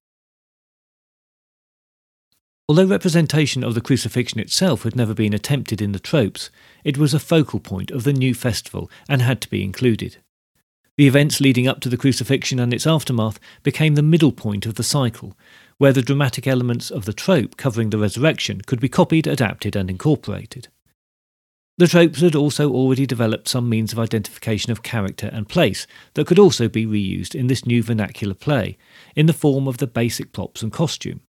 Although 2.70 2.88
representation 2.88 3.64
of 3.64 3.76
the 3.76 3.82
crucifixion 3.82 4.42
itself 4.42 4.84
had 4.84 4.96
never 4.96 5.14
been 5.14 5.34
attempted 5.34 5.82
in 5.82 5.94
the 5.94 6.00
tropes, 6.00 6.50
it 6.84 6.98
was 6.98 7.14
a 7.14 7.20
focal 7.20 7.62
point 7.62 7.92
of 7.92 8.04
the 8.04 8.12
new 8.12 8.34
festival 8.34 8.92
and 9.08 9.22
had 9.22 9.40
to 9.42 9.50
be 9.50 9.64
included. 9.64 10.18
The 10.98 11.08
events 11.08 11.40
leading 11.40 11.68
up 11.68 11.80
to 11.82 11.90
the 11.90 11.96
crucifixion 11.96 12.60
and 12.60 12.74
its 12.74 12.86
aftermath 12.86 13.40
became 13.64 13.96
the 13.96 14.02
middle 14.02 14.34
point 14.34 14.66
of 14.66 14.76
the 14.76 14.84
cycle, 14.84 15.38
where 15.78 15.94
the 15.94 16.02
dramatic 16.02 16.46
elements 16.46 16.92
of 16.92 17.06
the 17.06 17.14
trope 17.14 17.56
covering 17.56 17.92
the 17.92 18.00
resurrection 18.00 18.62
could 18.62 18.82
be 18.82 18.90
copied, 18.90 19.28
adapted, 19.28 19.76
and 19.76 19.90
incorporated. 19.90 20.68
The 21.78 21.88
tropes 21.88 22.22
had 22.22 22.36
also 22.36 22.72
already 22.72 23.06
developed 23.06 23.48
some 23.48 23.70
means 23.70 23.94
of 23.94 24.00
identification 24.00 24.72
of 24.72 24.84
character 24.84 25.30
and 25.32 25.48
place 25.48 25.86
that 26.16 26.26
could 26.26 26.40
also 26.40 26.68
be 26.68 26.88
reused 26.88 27.36
in 27.36 27.48
this 27.48 27.66
new 27.66 27.84
vernacular 27.84 28.34
play, 28.34 28.78
in 29.16 29.28
the 29.28 29.34
form 29.34 29.68
of 29.68 29.78
the 29.78 29.88
basic 29.88 30.34
props 30.34 30.64
and 30.64 30.74
costume. 30.74 31.22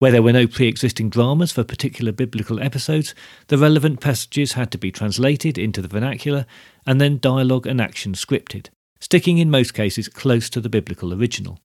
Where 0.00 0.12
there 0.12 0.22
were 0.22 0.32
no 0.32 0.46
pre 0.46 0.68
existing 0.68 1.10
dramas 1.10 1.50
for 1.50 1.64
particular 1.64 2.12
biblical 2.12 2.62
episodes, 2.62 3.14
the 3.48 3.58
relevant 3.58 4.00
passages 4.00 4.52
had 4.52 4.70
to 4.70 4.78
be 4.78 4.92
translated 4.92 5.58
into 5.58 5.82
the 5.82 5.88
vernacular 5.88 6.46
and 6.86 7.00
then 7.00 7.18
dialogue 7.18 7.66
and 7.66 7.80
action 7.80 8.12
scripted, 8.12 8.68
sticking 9.00 9.38
in 9.38 9.50
most 9.50 9.74
cases 9.74 10.08
close 10.08 10.48
to 10.50 10.60
the 10.60 10.68
biblical 10.68 11.12
original. 11.12 11.58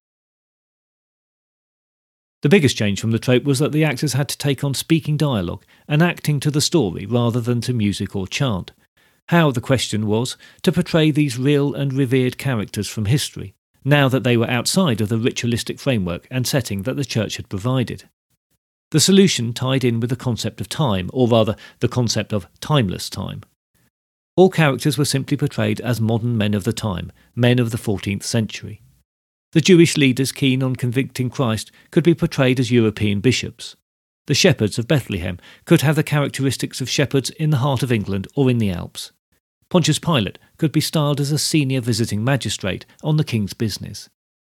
The 2.42 2.50
biggest 2.50 2.76
change 2.76 3.00
from 3.00 3.12
the 3.12 3.20
trope 3.20 3.44
was 3.44 3.60
that 3.60 3.72
the 3.72 3.86
actors 3.86 4.14
had 4.14 4.28
to 4.30 4.38
take 4.38 4.64
on 4.64 4.74
speaking 4.74 5.16
dialogue 5.16 5.64
and 5.88 6.02
acting 6.02 6.40
to 6.42 6.52
the 6.52 6.60
story 6.60 7.06
rather 7.06 7.40
than 7.40 7.62
to 7.62 7.72
music 7.72 8.16
or 8.16 8.28
chant. 8.28 8.72
How, 9.28 9.52
the 9.52 9.62
question 9.62 10.08
was, 10.08 10.38
to 10.64 10.72
portray 10.72 11.12
these 11.12 11.38
real 11.38 11.74
and 11.74 11.94
revered 11.94 12.38
characters 12.38 12.90
from 12.90 13.06
history, 13.06 13.54
now 13.86 14.10
that 14.10 14.24
they 14.24 14.36
were 14.36 14.50
outside 14.50 15.00
of 15.00 15.10
the 15.10 15.18
ritualistic 15.20 15.80
framework 15.80 16.28
and 16.32 16.48
setting 16.48 16.82
that 16.82 16.98
the 16.98 17.06
church 17.06 17.38
had 17.38 17.48
provided. 17.48 18.10
The 18.94 19.00
solution 19.00 19.54
tied 19.54 19.84
in 19.84 20.00
with 20.00 20.12
the 20.12 20.16
concept 20.16 20.62
of 20.62 20.70
time, 20.70 21.10
or 21.12 21.28
rather, 21.28 21.56
the 21.80 21.88
concept 21.88 22.32
of 22.32 22.46
timeless 22.60 23.10
time. 23.10 23.42
All 24.36 24.52
characters 24.52 25.00
were 25.00 25.04
simply 25.04 25.36
portrayed 25.36 25.82
as 25.82 26.00
modern 26.00 26.38
men 26.38 26.54
of 26.54 26.64
the 26.64 26.74
time, 26.74 27.12
men 27.36 27.58
of 27.58 27.72
the 27.72 27.80
14th 27.80 28.22
century. 28.22 28.84
The 29.54 29.62
Jewish 29.62 29.98
leaders 29.98 30.32
keen 30.32 30.62
on 30.62 30.76
convicting 30.76 31.32
Christ 31.32 31.72
could 31.90 32.04
be 32.04 32.14
portrayed 32.14 32.60
as 32.60 32.70
European 32.70 33.20
bishops. 33.20 33.76
The 34.28 34.36
shepherds 34.36 34.78
of 34.78 34.88
Bethlehem 34.88 35.40
could 35.66 35.82
have 35.82 35.96
the 35.96 36.04
characteristics 36.04 36.80
of 36.80 36.88
shepherds 36.88 37.32
in 37.32 37.50
the 37.50 37.58
heart 37.66 37.82
of 37.82 37.92
England 37.92 38.28
or 38.36 38.48
in 38.48 38.60
the 38.60 38.70
Alps. 38.70 39.12
Pontius 39.70 39.98
Pilate 39.98 40.38
could 40.58 40.72
be 40.72 40.80
styled 40.80 41.20
as 41.20 41.32
a 41.32 41.40
senior 41.40 41.82
visiting 41.82 42.24
magistrate 42.24 42.86
on 43.04 43.18
the 43.18 43.24
king's 43.24 43.56
business. 43.56 44.08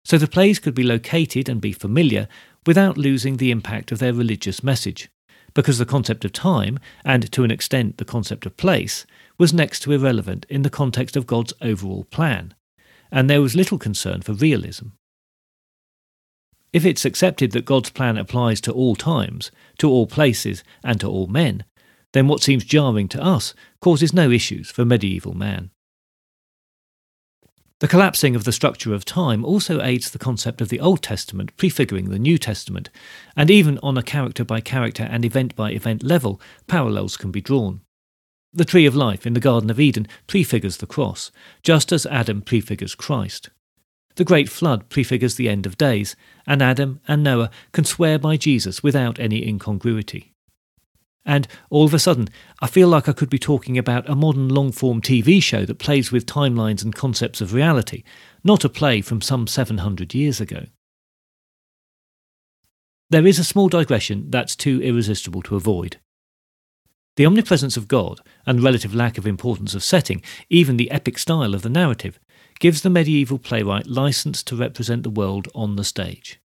So 0.04 0.16
the 0.16 0.26
plays 0.26 0.58
could 0.58 0.74
be 0.74 0.82
located 0.82 1.46
and 1.48 1.60
be 1.60 1.72
familiar 1.72 2.26
without 2.66 2.98
losing 2.98 3.36
the 3.36 3.50
impact 3.50 3.92
of 3.92 3.98
their 3.98 4.12
religious 4.12 4.62
message, 4.62 5.08
because 5.54 5.78
the 5.78 5.86
concept 5.86 6.24
of 6.24 6.32
time, 6.32 6.78
and 7.04 7.30
to 7.32 7.44
an 7.44 7.50
extent 7.50 7.98
the 7.98 8.04
concept 8.04 8.46
of 8.46 8.56
place, 8.56 9.06
was 9.38 9.52
next 9.52 9.80
to 9.80 9.92
irrelevant 9.92 10.46
in 10.48 10.62
the 10.62 10.70
context 10.70 11.16
of 11.16 11.26
God's 11.26 11.52
overall 11.60 12.04
plan 12.04 12.54
and 13.12 13.28
there 13.28 13.42
was 13.42 13.56
little 13.56 13.78
concern 13.78 14.22
for 14.22 14.32
realism. 14.32 14.88
If 16.72 16.84
it's 16.84 17.04
accepted 17.04 17.50
that 17.52 17.64
God's 17.64 17.90
plan 17.90 18.16
applies 18.16 18.60
to 18.62 18.72
all 18.72 18.94
times, 18.94 19.50
to 19.78 19.90
all 19.90 20.06
places, 20.06 20.62
and 20.84 21.00
to 21.00 21.08
all 21.08 21.26
men, 21.26 21.64
then 22.12 22.28
what 22.28 22.42
seems 22.42 22.64
jarring 22.64 23.08
to 23.08 23.22
us 23.22 23.54
causes 23.80 24.14
no 24.14 24.30
issues 24.30 24.70
for 24.70 24.84
medieval 24.84 25.34
man. 25.34 25.70
The 27.80 27.88
collapsing 27.88 28.36
of 28.36 28.44
the 28.44 28.52
structure 28.52 28.92
of 28.92 29.06
time 29.06 29.42
also 29.42 29.80
aids 29.80 30.10
the 30.10 30.18
concept 30.18 30.60
of 30.60 30.68
the 30.68 30.80
Old 30.80 31.02
Testament 31.02 31.56
prefiguring 31.56 32.10
the 32.10 32.18
New 32.18 32.36
Testament, 32.36 32.90
and 33.34 33.50
even 33.50 33.78
on 33.82 33.96
a 33.96 34.02
character 34.02 34.44
by 34.44 34.60
character 34.60 35.04
and 35.04 35.24
event 35.24 35.56
by 35.56 35.70
event 35.70 36.02
level, 36.02 36.38
parallels 36.66 37.16
can 37.16 37.30
be 37.30 37.40
drawn. 37.40 37.80
The 38.52 38.66
tree 38.66 38.84
of 38.84 38.94
life 38.94 39.26
in 39.26 39.32
the 39.32 39.40
Garden 39.40 39.70
of 39.70 39.80
Eden 39.80 40.06
prefigures 40.26 40.76
the 40.76 40.86
cross, 40.86 41.32
just 41.62 41.90
as 41.90 42.04
Adam 42.04 42.42
prefigures 42.42 42.94
Christ. 42.94 43.48
The 44.16 44.24
great 44.26 44.50
flood 44.50 44.90
prefigures 44.90 45.36
the 45.36 45.48
end 45.48 45.64
of 45.64 45.78
days, 45.78 46.16
and 46.46 46.60
Adam 46.60 47.00
and 47.08 47.22
Noah 47.22 47.50
can 47.72 47.86
swear 47.86 48.18
by 48.18 48.36
Jesus 48.36 48.82
without 48.82 49.18
any 49.18 49.48
incongruity. 49.48 50.29
And 51.24 51.46
all 51.68 51.84
of 51.84 51.94
a 51.94 51.98
sudden, 51.98 52.28
I 52.60 52.66
feel 52.66 52.88
like 52.88 53.08
I 53.08 53.12
could 53.12 53.30
be 53.30 53.38
talking 53.38 53.76
about 53.76 54.08
a 54.08 54.14
modern 54.14 54.48
long 54.48 54.72
form 54.72 55.00
TV 55.00 55.42
show 55.42 55.64
that 55.66 55.78
plays 55.78 56.10
with 56.10 56.26
timelines 56.26 56.82
and 56.82 56.94
concepts 56.94 57.40
of 57.40 57.52
reality, 57.52 58.02
not 58.42 58.64
a 58.64 58.68
play 58.68 59.00
from 59.00 59.20
some 59.20 59.46
700 59.46 60.14
years 60.14 60.40
ago. 60.40 60.66
There 63.10 63.26
is 63.26 63.38
a 63.38 63.44
small 63.44 63.68
digression 63.68 64.30
that's 64.30 64.56
too 64.56 64.80
irresistible 64.80 65.42
to 65.42 65.56
avoid. 65.56 65.98
The 67.16 67.26
omnipresence 67.26 67.76
of 67.76 67.88
God 67.88 68.20
and 68.46 68.62
relative 68.62 68.94
lack 68.94 69.18
of 69.18 69.26
importance 69.26 69.74
of 69.74 69.84
setting, 69.84 70.22
even 70.48 70.76
the 70.76 70.90
epic 70.90 71.18
style 71.18 71.54
of 71.54 71.62
the 71.62 71.68
narrative, 71.68 72.18
gives 72.60 72.82
the 72.82 72.90
medieval 72.90 73.38
playwright 73.38 73.86
license 73.86 74.42
to 74.44 74.56
represent 74.56 75.02
the 75.02 75.10
world 75.10 75.48
on 75.54 75.76
the 75.76 75.84
stage. 75.84 76.39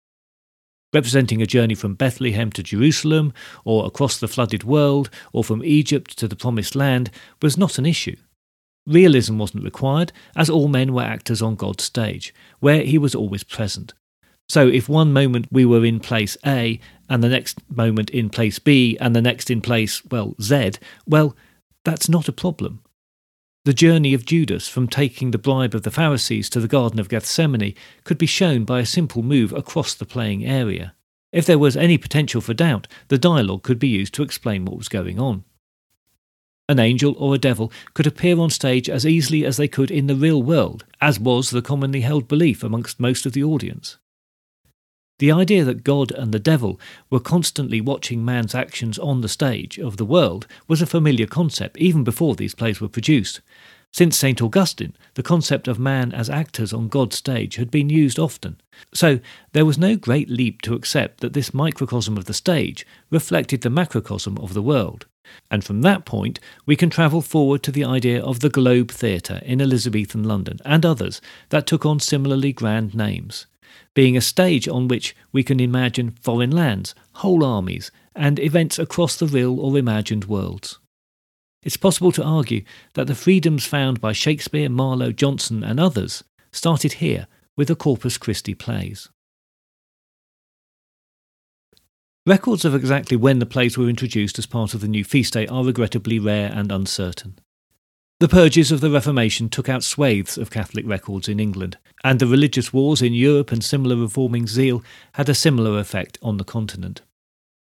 Representing 0.94 1.42
a 1.42 1.46
journey 1.46 1.74
from 1.74 1.94
Bethlehem 1.94 2.50
to 2.52 2.62
Jerusalem, 2.62 3.34
or 3.64 3.84
across 3.84 4.18
the 4.18 4.28
flooded 4.28 4.64
world, 4.64 5.10
or 5.32 5.44
from 5.44 5.64
Egypt 5.64 6.16
to 6.18 6.28
the 6.28 6.36
Promised 6.36 6.74
Land 6.74 7.10
was 7.42 7.58
not 7.58 7.76
an 7.78 7.84
issue. 7.84 8.16
Realism 8.86 9.36
wasn't 9.36 9.64
required, 9.64 10.12
as 10.36 10.48
all 10.48 10.68
men 10.68 10.94
were 10.94 11.02
actors 11.02 11.42
on 11.42 11.56
God's 11.56 11.84
stage, 11.84 12.32
where 12.60 12.82
he 12.82 12.96
was 12.96 13.14
always 13.14 13.42
present, 13.42 13.92
so 14.48 14.68
if 14.68 14.88
one 14.88 15.12
moment 15.12 15.46
we 15.50 15.64
were 15.64 15.84
in 15.84 16.00
place 16.00 16.36
A 16.44 16.78
and 17.08 17.22
the 17.22 17.28
next 17.28 17.58
moment 17.70 18.10
in 18.10 18.30
place 18.30 18.58
B 18.58 18.96
and 19.00 19.14
the 19.14 19.22
next 19.22 19.50
in 19.50 19.60
place, 19.60 20.04
well, 20.06 20.34
Z, 20.40 20.72
well, 21.06 21.36
that's 21.84 22.08
not 22.08 22.28
a 22.28 22.32
problem. 22.32 22.80
The 23.64 23.72
journey 23.72 24.12
of 24.12 24.26
Judas 24.26 24.68
from 24.68 24.88
taking 24.88 25.30
the 25.30 25.38
bribe 25.38 25.74
of 25.74 25.84
the 25.84 25.90
Pharisees 25.90 26.50
to 26.50 26.60
the 26.60 26.68
Garden 26.68 27.00
of 27.00 27.08
Gethsemane 27.08 27.74
could 28.04 28.18
be 28.18 28.26
shown 28.26 28.64
by 28.64 28.80
a 28.80 28.86
simple 28.86 29.22
move 29.22 29.54
across 29.54 29.94
the 29.94 30.04
playing 30.04 30.44
area. 30.44 30.94
If 31.32 31.46
there 31.46 31.58
was 31.58 31.74
any 31.74 31.96
potential 31.96 32.42
for 32.42 32.52
doubt, 32.52 32.86
the 33.08 33.16
dialogue 33.16 33.62
could 33.62 33.78
be 33.78 33.88
used 33.88 34.12
to 34.14 34.22
explain 34.22 34.66
what 34.66 34.76
was 34.76 34.90
going 34.90 35.18
on. 35.18 35.44
An 36.68 36.78
angel 36.78 37.14
or 37.16 37.34
a 37.34 37.38
devil 37.38 37.72
could 37.94 38.06
appear 38.06 38.38
on 38.38 38.50
stage 38.50 38.90
as 38.90 39.06
easily 39.06 39.46
as 39.46 39.56
they 39.56 39.68
could 39.68 39.90
in 39.90 40.08
the 40.08 40.14
real 40.14 40.42
world, 40.42 40.84
as 41.00 41.18
was 41.18 41.48
the 41.48 41.62
commonly 41.62 42.02
held 42.02 42.28
belief 42.28 42.62
amongst 42.62 43.00
most 43.00 43.24
of 43.24 43.32
the 43.32 43.44
audience. 43.44 43.96
The 45.20 45.30
idea 45.30 45.64
that 45.64 45.84
God 45.84 46.10
and 46.10 46.32
the 46.32 46.40
devil 46.40 46.80
were 47.08 47.20
constantly 47.20 47.80
watching 47.80 48.24
man's 48.24 48.52
actions 48.52 48.98
on 48.98 49.20
the 49.20 49.28
stage 49.28 49.78
of 49.78 49.96
the 49.96 50.04
world 50.04 50.48
was 50.66 50.82
a 50.82 50.86
familiar 50.86 51.26
concept 51.26 51.78
even 51.78 52.02
before 52.02 52.34
these 52.34 52.54
plays 52.54 52.80
were 52.80 52.88
produced. 52.88 53.40
Since 53.92 54.18
St. 54.18 54.42
Augustine, 54.42 54.96
the 55.14 55.22
concept 55.22 55.68
of 55.68 55.78
man 55.78 56.10
as 56.10 56.28
actors 56.28 56.72
on 56.72 56.88
God's 56.88 57.14
stage 57.14 57.54
had 57.54 57.70
been 57.70 57.88
used 57.88 58.18
often. 58.18 58.60
So 58.92 59.20
there 59.52 59.64
was 59.64 59.78
no 59.78 59.94
great 59.94 60.28
leap 60.28 60.62
to 60.62 60.74
accept 60.74 61.20
that 61.20 61.32
this 61.32 61.54
microcosm 61.54 62.18
of 62.18 62.24
the 62.24 62.34
stage 62.34 62.84
reflected 63.08 63.60
the 63.60 63.70
macrocosm 63.70 64.36
of 64.38 64.52
the 64.52 64.62
world. 64.62 65.06
And 65.48 65.62
from 65.62 65.82
that 65.82 66.04
point, 66.04 66.40
we 66.66 66.74
can 66.74 66.90
travel 66.90 67.22
forward 67.22 67.62
to 67.62 67.70
the 67.70 67.84
idea 67.84 68.20
of 68.20 68.40
the 68.40 68.50
Globe 68.50 68.90
Theatre 68.90 69.40
in 69.44 69.60
Elizabethan 69.60 70.24
London 70.24 70.58
and 70.64 70.84
others 70.84 71.20
that 71.50 71.68
took 71.68 71.86
on 71.86 72.00
similarly 72.00 72.52
grand 72.52 72.96
names 72.96 73.46
being 73.94 74.16
a 74.16 74.20
stage 74.20 74.68
on 74.68 74.88
which 74.88 75.14
we 75.32 75.42
can 75.42 75.60
imagine 75.60 76.16
foreign 76.20 76.50
lands, 76.50 76.94
whole 77.14 77.44
armies, 77.44 77.90
and 78.14 78.38
events 78.38 78.78
across 78.78 79.16
the 79.16 79.26
real 79.26 79.58
or 79.60 79.76
imagined 79.78 80.26
worlds. 80.26 80.78
It's 81.62 81.76
possible 81.76 82.12
to 82.12 82.22
argue 82.22 82.62
that 82.92 83.06
the 83.06 83.14
freedoms 83.14 83.64
found 83.64 84.00
by 84.00 84.12
Shakespeare, 84.12 84.68
Marlowe, 84.68 85.12
Jonson, 85.12 85.64
and 85.64 85.80
others 85.80 86.22
started 86.52 86.94
here 86.94 87.26
with 87.56 87.68
the 87.68 87.76
Corpus 87.76 88.18
Christi 88.18 88.54
plays. 88.54 89.08
Records 92.26 92.64
of 92.64 92.74
exactly 92.74 93.16
when 93.16 93.38
the 93.38 93.46
plays 93.46 93.76
were 93.76 93.88
introduced 93.88 94.38
as 94.38 94.46
part 94.46 94.72
of 94.72 94.80
the 94.80 94.88
new 94.88 95.04
feast 95.04 95.34
day 95.34 95.46
are 95.46 95.64
regrettably 95.64 96.18
rare 96.18 96.50
and 96.54 96.72
uncertain. 96.72 97.38
The 98.24 98.28
purges 98.28 98.72
of 98.72 98.80
the 98.80 98.90
Reformation 98.90 99.50
took 99.50 99.68
out 99.68 99.84
swathes 99.84 100.38
of 100.38 100.50
Catholic 100.50 100.86
records 100.86 101.28
in 101.28 101.38
England, 101.38 101.76
and 102.02 102.18
the 102.18 102.26
religious 102.26 102.72
wars 102.72 103.02
in 103.02 103.12
Europe 103.12 103.52
and 103.52 103.62
similar 103.62 103.96
reforming 103.96 104.46
zeal 104.46 104.82
had 105.12 105.28
a 105.28 105.34
similar 105.34 105.78
effect 105.78 106.16
on 106.22 106.38
the 106.38 106.42
continent. 106.44 107.02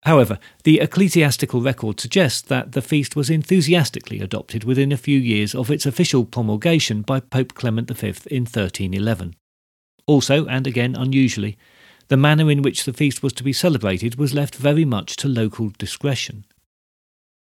However, 0.04 0.40
the 0.66 0.82
ecclesiastical 0.82 1.62
record 1.62 2.02
suggests 2.02 2.42
that 2.42 2.74
the 2.74 2.82
feast 2.82 3.16
was 3.16 3.30
enthusiastically 3.30 4.20
adopted 4.20 4.66
within 4.66 4.92
a 4.92 4.98
few 4.98 5.18
years 5.18 5.56
of 5.56 5.72
its 5.72 5.86
official 5.86 6.26
promulgation 6.26 7.02
by 7.02 7.22
Pope 7.22 7.54
Clement 7.54 7.90
V 7.90 8.08
in 8.30 8.44
1311. 8.44 9.38
Also, 10.06 10.46
and 10.48 10.68
again 10.68 10.98
unusually, 10.98 11.58
the 12.10 12.18
manner 12.18 12.52
in 12.52 12.62
which 12.62 12.84
the 12.84 12.92
feast 12.92 13.24
was 13.24 13.32
to 13.32 13.44
be 13.44 13.54
celebrated 13.54 14.16
was 14.16 14.34
left 14.34 14.56
very 14.56 14.84
much 14.84 15.16
to 15.16 15.30
local 15.30 15.72
discretion. 15.78 16.44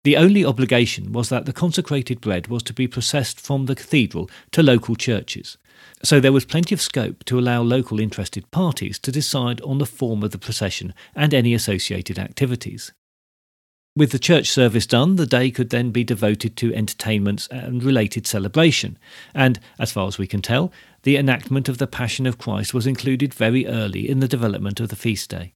The 0.04 0.16
only 0.16 0.44
obligation 0.44 1.12
was 1.12 1.28
that 1.28 1.46
the 1.46 1.52
consecrated 1.52 2.20
bread 2.20 2.48
was 2.48 2.64
to 2.64 2.72
be 2.72 2.88
processed 2.88 3.40
from 3.40 3.66
the 3.66 3.76
cathedral 3.76 4.28
to 4.50 4.62
local 4.62 4.96
churches, 4.96 5.56
so 6.02 6.18
there 6.18 6.32
was 6.32 6.44
plenty 6.44 6.74
of 6.74 6.80
scope 6.80 7.24
to 7.26 7.38
allow 7.38 7.62
local 7.62 8.00
interested 8.00 8.50
parties 8.50 8.98
to 8.98 9.12
decide 9.12 9.60
on 9.60 9.78
the 9.78 9.86
form 9.86 10.24
of 10.24 10.32
the 10.32 10.38
procession 10.38 10.92
and 11.14 11.32
any 11.32 11.54
associated 11.54 12.18
activities. 12.18 12.92
With 13.94 14.10
the 14.10 14.18
church 14.18 14.48
service 14.48 14.86
done, 14.86 15.16
the 15.16 15.26
day 15.26 15.50
could 15.50 15.70
then 15.70 15.90
be 15.90 16.02
devoted 16.02 16.56
to 16.56 16.74
entertainments 16.74 17.46
and 17.48 17.84
related 17.84 18.26
celebration, 18.26 18.98
and, 19.34 19.60
as 19.78 19.92
far 19.92 20.08
as 20.08 20.18
we 20.18 20.26
can 20.26 20.42
tell, 20.42 20.72
the 21.02 21.16
enactment 21.16 21.68
of 21.68 21.78
the 21.78 21.86
Passion 21.86 22.26
of 22.26 22.38
Christ 22.38 22.72
was 22.72 22.86
included 22.86 23.34
very 23.34 23.66
early 23.66 24.08
in 24.08 24.20
the 24.20 24.28
development 24.28 24.80
of 24.80 24.88
the 24.88 24.96
feast 24.96 25.30
day. 25.30 25.52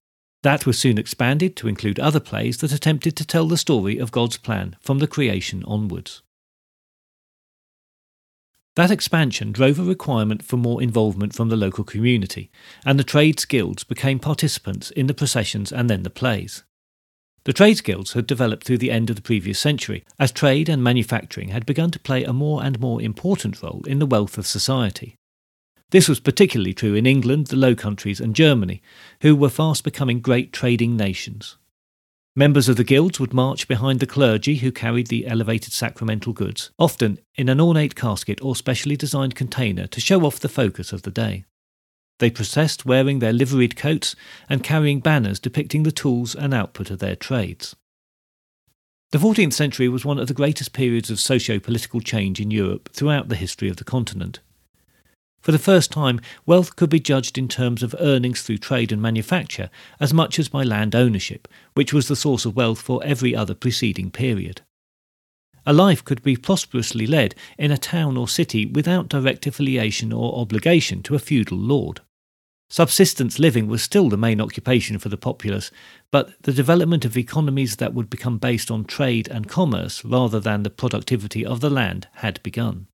That 0.47 0.65
was 0.65 0.79
soon 0.79 0.97
expanded 0.97 1.57
to 1.57 1.67
include 1.67 1.99
other 1.99 2.21
plays 2.21 2.59
that 2.59 2.71
attempted 2.71 3.17
to 3.17 3.27
tell 3.27 3.49
the 3.49 3.57
story 3.57 3.99
of 3.99 4.13
God's 4.13 4.37
plan 4.37 4.77
from 4.81 5.01
the 5.01 5.09
creation 5.09 5.65
onwards. 5.65 6.23
That 8.77 8.93
expansion 8.93 9.51
drove 9.51 9.81
a 9.81 9.83
requirement 9.83 10.45
for 10.45 10.57
more 10.57 10.81
involvement 10.81 11.35
from 11.35 11.49
the 11.49 11.57
local 11.57 11.83
community, 11.83 12.53
and 12.85 12.97
the 12.97 13.03
trades 13.03 13.45
guilds 13.45 13.83
became 13.83 14.21
participants 14.21 14.93
in 14.93 15.09
the 15.09 15.15
processions 15.15 15.73
and 15.73 15.91
then 15.91 16.05
the 16.05 16.11
plays. 16.11 16.63
The 17.43 17.53
trades 17.53 17.81
guilds 17.81 18.13
had 18.13 18.29
developed 18.29 18.63
through 18.63 18.79
the 18.79 18.93
end 18.93 19.11
of 19.11 19.17
the 19.17 19.23
previous 19.23 19.59
century, 19.59 20.05
as 20.17 20.31
trade 20.31 20.69
and 20.69 20.81
manufacturing 20.81 21.49
had 21.49 21.67
begun 21.67 21.91
to 21.91 21.99
play 21.99 22.23
a 22.23 22.33
more 22.33 22.63
and 22.63 22.79
more 22.79 23.03
important 23.03 23.61
role 23.65 23.83
in 23.89 23.99
the 23.99 24.07
wealth 24.07 24.39
of 24.39 24.47
society. 24.47 25.17
This 25.91 26.09
was 26.09 26.19
particularly 26.19 26.75
true 26.75 26.95
in 26.95 27.07
England, 27.07 27.47
the 27.47 27.57
Low 27.57 27.75
Countries, 27.75 28.21
and 28.21 28.35
Germany, 28.35 28.83
who 29.21 29.37
were 29.37 29.49
fast 29.49 29.85
becoming 29.85 30.21
great 30.21 30.53
trading 30.53 30.97
nations. 30.97 31.57
Members 32.35 32.69
of 32.69 32.77
the 32.77 32.85
guilds 32.85 33.19
would 33.19 33.33
march 33.33 33.67
behind 33.67 34.01
the 34.01 34.07
clergy 34.07 34.57
who 34.57 34.71
carried 34.71 35.07
the 35.07 35.27
elevated 35.27 35.73
sacramental 35.73 36.35
goods, 36.35 36.71
often 36.79 37.19
in 37.37 37.49
an 37.49 37.61
ornate 37.61 37.95
casket 37.95 38.43
or 38.43 38.55
specially 38.55 38.97
designed 38.97 39.35
container 39.35 39.87
to 39.87 40.01
show 40.01 40.27
off 40.27 40.41
the 40.41 40.49
focus 40.49 40.93
of 40.93 41.03
the 41.03 41.11
day. 41.11 41.45
They 42.19 42.31
processed 42.31 42.85
wearing 42.85 43.21
their 43.21 43.33
liveried 43.33 43.77
coats 43.77 44.17
and 44.49 44.63
carrying 44.63 45.01
banners 45.01 45.39
depicting 45.39 45.85
the 45.85 45.93
tools 45.93 46.35
and 46.35 46.53
output 46.53 46.91
of 46.91 46.99
their 46.99 47.17
trades. 47.17 47.77
The 49.13 49.19
14th 49.19 49.53
century 49.53 49.89
was 49.89 50.05
one 50.05 50.19
of 50.19 50.27
the 50.27 50.35
greatest 50.35 50.73
periods 50.73 51.11
of 51.11 51.21
socio 51.21 51.59
political 51.59 52.01
change 52.01 52.41
in 52.41 52.51
Europe 52.51 52.91
throughout 52.93 53.29
the 53.29 53.37
history 53.37 53.69
of 53.69 53.77
the 53.77 53.85
continent. 53.85 54.41
For 55.47 55.53
the 55.53 55.59
first 55.61 55.93
time, 55.93 56.21
wealth 56.45 56.75
could 56.75 56.91
be 56.91 56.99
judged 56.99 57.39
in 57.39 57.47
terms 57.47 57.85
of 57.85 57.95
earnings 58.01 58.43
through 58.43 58.59
trade 58.59 58.91
and 58.91 59.01
manufacture 59.01 59.71
as 60.01 60.13
much 60.13 60.41
as 60.41 60.49
by 60.49 60.65
land 60.65 60.97
ownership, 60.97 61.47
which 61.75 61.93
was 61.93 62.09
the 62.09 62.17
source 62.17 62.45
of 62.45 62.57
wealth 62.57 62.81
for 62.81 63.01
every 63.05 63.33
other 63.33 63.55
preceding 63.55 64.11
period. 64.11 64.63
A 65.65 65.73
life 65.73 66.05
could 66.05 66.21
be 66.25 66.37
prosperously 66.37 67.07
led 67.07 67.37
in 67.59 67.71
a 67.71 67.79
town 67.79 68.17
or 68.17 68.27
city 68.27 68.67
without 68.67 69.09
direct 69.09 69.47
affiliation 69.47 70.13
or 70.13 70.37
obligation 70.37 71.01
to 71.05 71.15
a 71.15 71.21
feudal 71.21 71.59
lord. 71.59 72.01
Subsistence 72.69 73.39
living 73.39 73.69
was 73.69 73.85
still 73.85 74.09
the 74.09 74.17
main 74.17 74.41
occupation 74.41 74.99
for 74.99 75.11
the 75.11 75.17
populace, 75.17 75.71
but 76.11 76.33
the 76.43 76.53
development 76.53 77.05
of 77.05 77.17
economies 77.17 77.77
that 77.77 77.95
would 77.95 78.11
become 78.11 78.39
based 78.39 78.69
on 78.69 78.85
trade 78.85 79.29
and 79.29 79.49
commerce 79.49 80.05
rather 80.05 80.41
than 80.41 80.65
the 80.65 80.71
productivity 80.71 81.47
of 81.47 81.61
the 81.61 81.71
land 81.71 82.09
had 82.15 82.43
begun. 82.43 82.89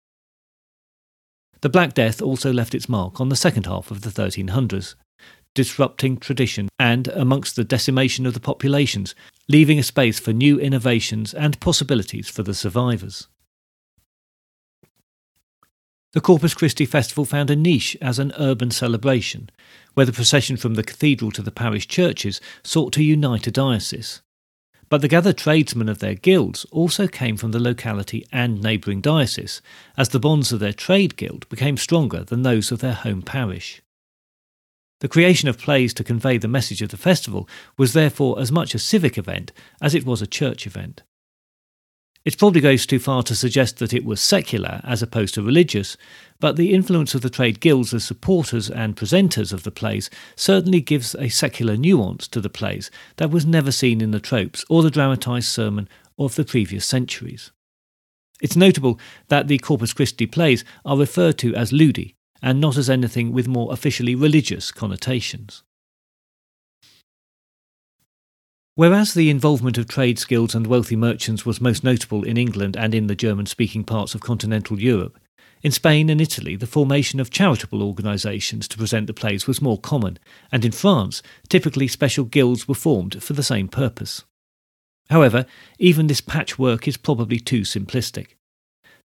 The 1.62 1.68
Black 1.68 1.94
Death 1.94 2.20
also 2.20 2.52
left 2.52 2.74
its 2.74 2.88
mark 2.88 3.20
on 3.20 3.28
the 3.28 3.36
second 3.36 3.66
half 3.66 3.92
of 3.92 4.00
the 4.00 4.10
1300s, 4.10 4.96
disrupting 5.54 6.16
tradition 6.16 6.68
and 6.76 7.06
amongst 7.08 7.54
the 7.54 7.62
decimation 7.62 8.26
of 8.26 8.34
the 8.34 8.40
populations, 8.40 9.14
leaving 9.48 9.78
a 9.78 9.84
space 9.84 10.18
for 10.18 10.32
new 10.32 10.58
innovations 10.58 11.32
and 11.32 11.60
possibilities 11.60 12.28
for 12.28 12.42
the 12.42 12.52
survivors. 12.52 13.28
The 16.14 16.20
Corpus 16.20 16.52
Christi 16.52 16.84
Festival 16.84 17.24
found 17.24 17.48
a 17.48 17.56
niche 17.56 17.96
as 18.02 18.18
an 18.18 18.32
urban 18.38 18.72
celebration, 18.72 19.48
where 19.94 20.04
the 20.04 20.12
procession 20.12 20.56
from 20.56 20.74
the 20.74 20.82
cathedral 20.82 21.30
to 21.30 21.42
the 21.42 21.52
parish 21.52 21.86
churches 21.86 22.40
sought 22.64 22.92
to 22.94 23.04
unite 23.04 23.46
a 23.46 23.52
diocese. 23.52 24.20
But 24.92 25.00
the 25.00 25.08
gathered 25.08 25.38
tradesmen 25.38 25.88
of 25.88 26.00
their 26.00 26.14
guilds 26.14 26.66
also 26.66 27.08
came 27.08 27.38
from 27.38 27.52
the 27.52 27.58
locality 27.58 28.26
and 28.30 28.60
neighbouring 28.60 29.00
diocese, 29.00 29.62
as 29.96 30.10
the 30.10 30.20
bonds 30.20 30.52
of 30.52 30.60
their 30.60 30.74
trade 30.74 31.16
guild 31.16 31.48
became 31.48 31.78
stronger 31.78 32.24
than 32.24 32.42
those 32.42 32.70
of 32.70 32.80
their 32.80 32.92
home 32.92 33.22
parish. 33.22 33.80
The 35.00 35.08
creation 35.08 35.48
of 35.48 35.56
plays 35.56 35.94
to 35.94 36.04
convey 36.04 36.36
the 36.36 36.46
message 36.46 36.82
of 36.82 36.90
the 36.90 36.98
festival 36.98 37.48
was 37.78 37.94
therefore 37.94 38.38
as 38.38 38.52
much 38.52 38.74
a 38.74 38.78
civic 38.78 39.16
event 39.16 39.50
as 39.80 39.94
it 39.94 40.04
was 40.04 40.20
a 40.20 40.26
church 40.26 40.66
event. 40.66 41.02
It 42.26 42.36
probably 42.36 42.60
goes 42.60 42.84
too 42.84 42.98
far 42.98 43.22
to 43.22 43.34
suggest 43.34 43.78
that 43.78 43.94
it 43.94 44.04
was 44.04 44.20
secular 44.20 44.82
as 44.84 45.02
opposed 45.02 45.32
to 45.36 45.42
religious, 45.42 45.96
but 46.42 46.56
the 46.56 46.74
influence 46.74 47.14
of 47.14 47.20
the 47.20 47.30
trade 47.30 47.60
guilds 47.60 47.94
as 47.94 48.04
supporters 48.04 48.68
and 48.68 48.96
presenters 48.96 49.52
of 49.52 49.62
the 49.62 49.70
plays 49.70 50.10
certainly 50.34 50.80
gives 50.80 51.14
a 51.14 51.28
secular 51.28 51.76
nuance 51.76 52.26
to 52.26 52.40
the 52.40 52.50
plays 52.50 52.90
that 53.18 53.30
was 53.30 53.46
never 53.46 53.70
seen 53.70 54.00
in 54.00 54.10
the 54.10 54.18
tropes 54.18 54.64
or 54.68 54.82
the 54.82 54.90
dramatised 54.90 55.46
sermon 55.46 55.88
of 56.18 56.34
the 56.34 56.44
previous 56.44 56.84
centuries. 56.84 57.52
It's 58.40 58.56
notable 58.56 58.98
that 59.28 59.46
the 59.46 59.58
Corpus 59.58 59.92
Christi 59.92 60.26
plays 60.26 60.64
are 60.84 60.98
referred 60.98 61.38
to 61.38 61.54
as 61.54 61.72
ludi 61.72 62.16
and 62.42 62.60
not 62.60 62.76
as 62.76 62.90
anything 62.90 63.32
with 63.32 63.46
more 63.46 63.72
officially 63.72 64.16
religious 64.16 64.72
connotations. 64.72 65.62
Whereas 68.74 69.14
the 69.14 69.30
involvement 69.30 69.78
of 69.78 69.86
trade 69.86 70.20
guilds 70.26 70.56
and 70.56 70.66
wealthy 70.66 70.96
merchants 70.96 71.46
was 71.46 71.60
most 71.60 71.84
notable 71.84 72.24
in 72.24 72.36
England 72.36 72.76
and 72.76 72.96
in 72.96 73.06
the 73.06 73.14
German 73.14 73.46
speaking 73.46 73.84
parts 73.84 74.16
of 74.16 74.22
continental 74.22 74.80
Europe, 74.80 75.20
in 75.62 75.70
Spain 75.72 76.10
and 76.10 76.20
Italy 76.20 76.56
the 76.56 76.66
formation 76.66 77.20
of 77.20 77.30
charitable 77.30 77.82
organisations 77.82 78.66
to 78.68 78.78
present 78.78 79.06
the 79.06 79.14
plays 79.14 79.46
was 79.46 79.62
more 79.62 79.78
common, 79.78 80.18
and 80.50 80.64
in 80.64 80.72
France 80.72 81.22
typically 81.48 81.88
special 81.88 82.24
guilds 82.24 82.66
were 82.66 82.74
formed 82.74 83.22
for 83.22 83.32
the 83.32 83.42
same 83.42 83.68
purpose. 83.68 84.24
However, 85.10 85.46
even 85.78 86.06
this 86.06 86.20
patchwork 86.20 86.88
is 86.88 86.96
probably 86.96 87.38
too 87.38 87.62
simplistic. 87.62 88.28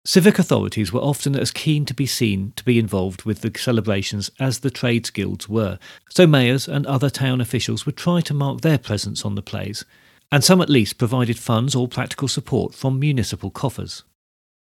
Civic 0.03 0.39
authorities 0.39 0.91
were 0.91 0.99
often 0.99 1.35
as 1.35 1.51
keen 1.51 1.85
to 1.85 1.93
be 1.93 2.07
seen 2.07 2.53
to 2.55 2.65
be 2.65 2.79
involved 2.79 3.23
with 3.23 3.41
the 3.41 3.51
celebrations 3.55 4.31
as 4.39 4.59
the 4.59 4.71
trades 4.71 5.11
guilds 5.11 5.47
were, 5.47 5.77
so 6.09 6.25
mayors 6.25 6.67
and 6.67 6.87
other 6.87 7.11
town 7.11 7.39
officials 7.39 7.85
would 7.85 7.95
try 7.95 8.19
to 8.21 8.33
mark 8.33 8.61
their 8.61 8.79
presence 8.79 9.23
on 9.23 9.35
the 9.35 9.43
plays, 9.43 9.85
and 10.31 10.43
some 10.43 10.59
at 10.59 10.69
least 10.69 10.97
provided 10.97 11.37
funds 11.37 11.75
or 11.75 11.87
practical 11.87 12.27
support 12.27 12.73
from 12.73 12.99
municipal 12.99 13.51
coffers. 13.51 14.03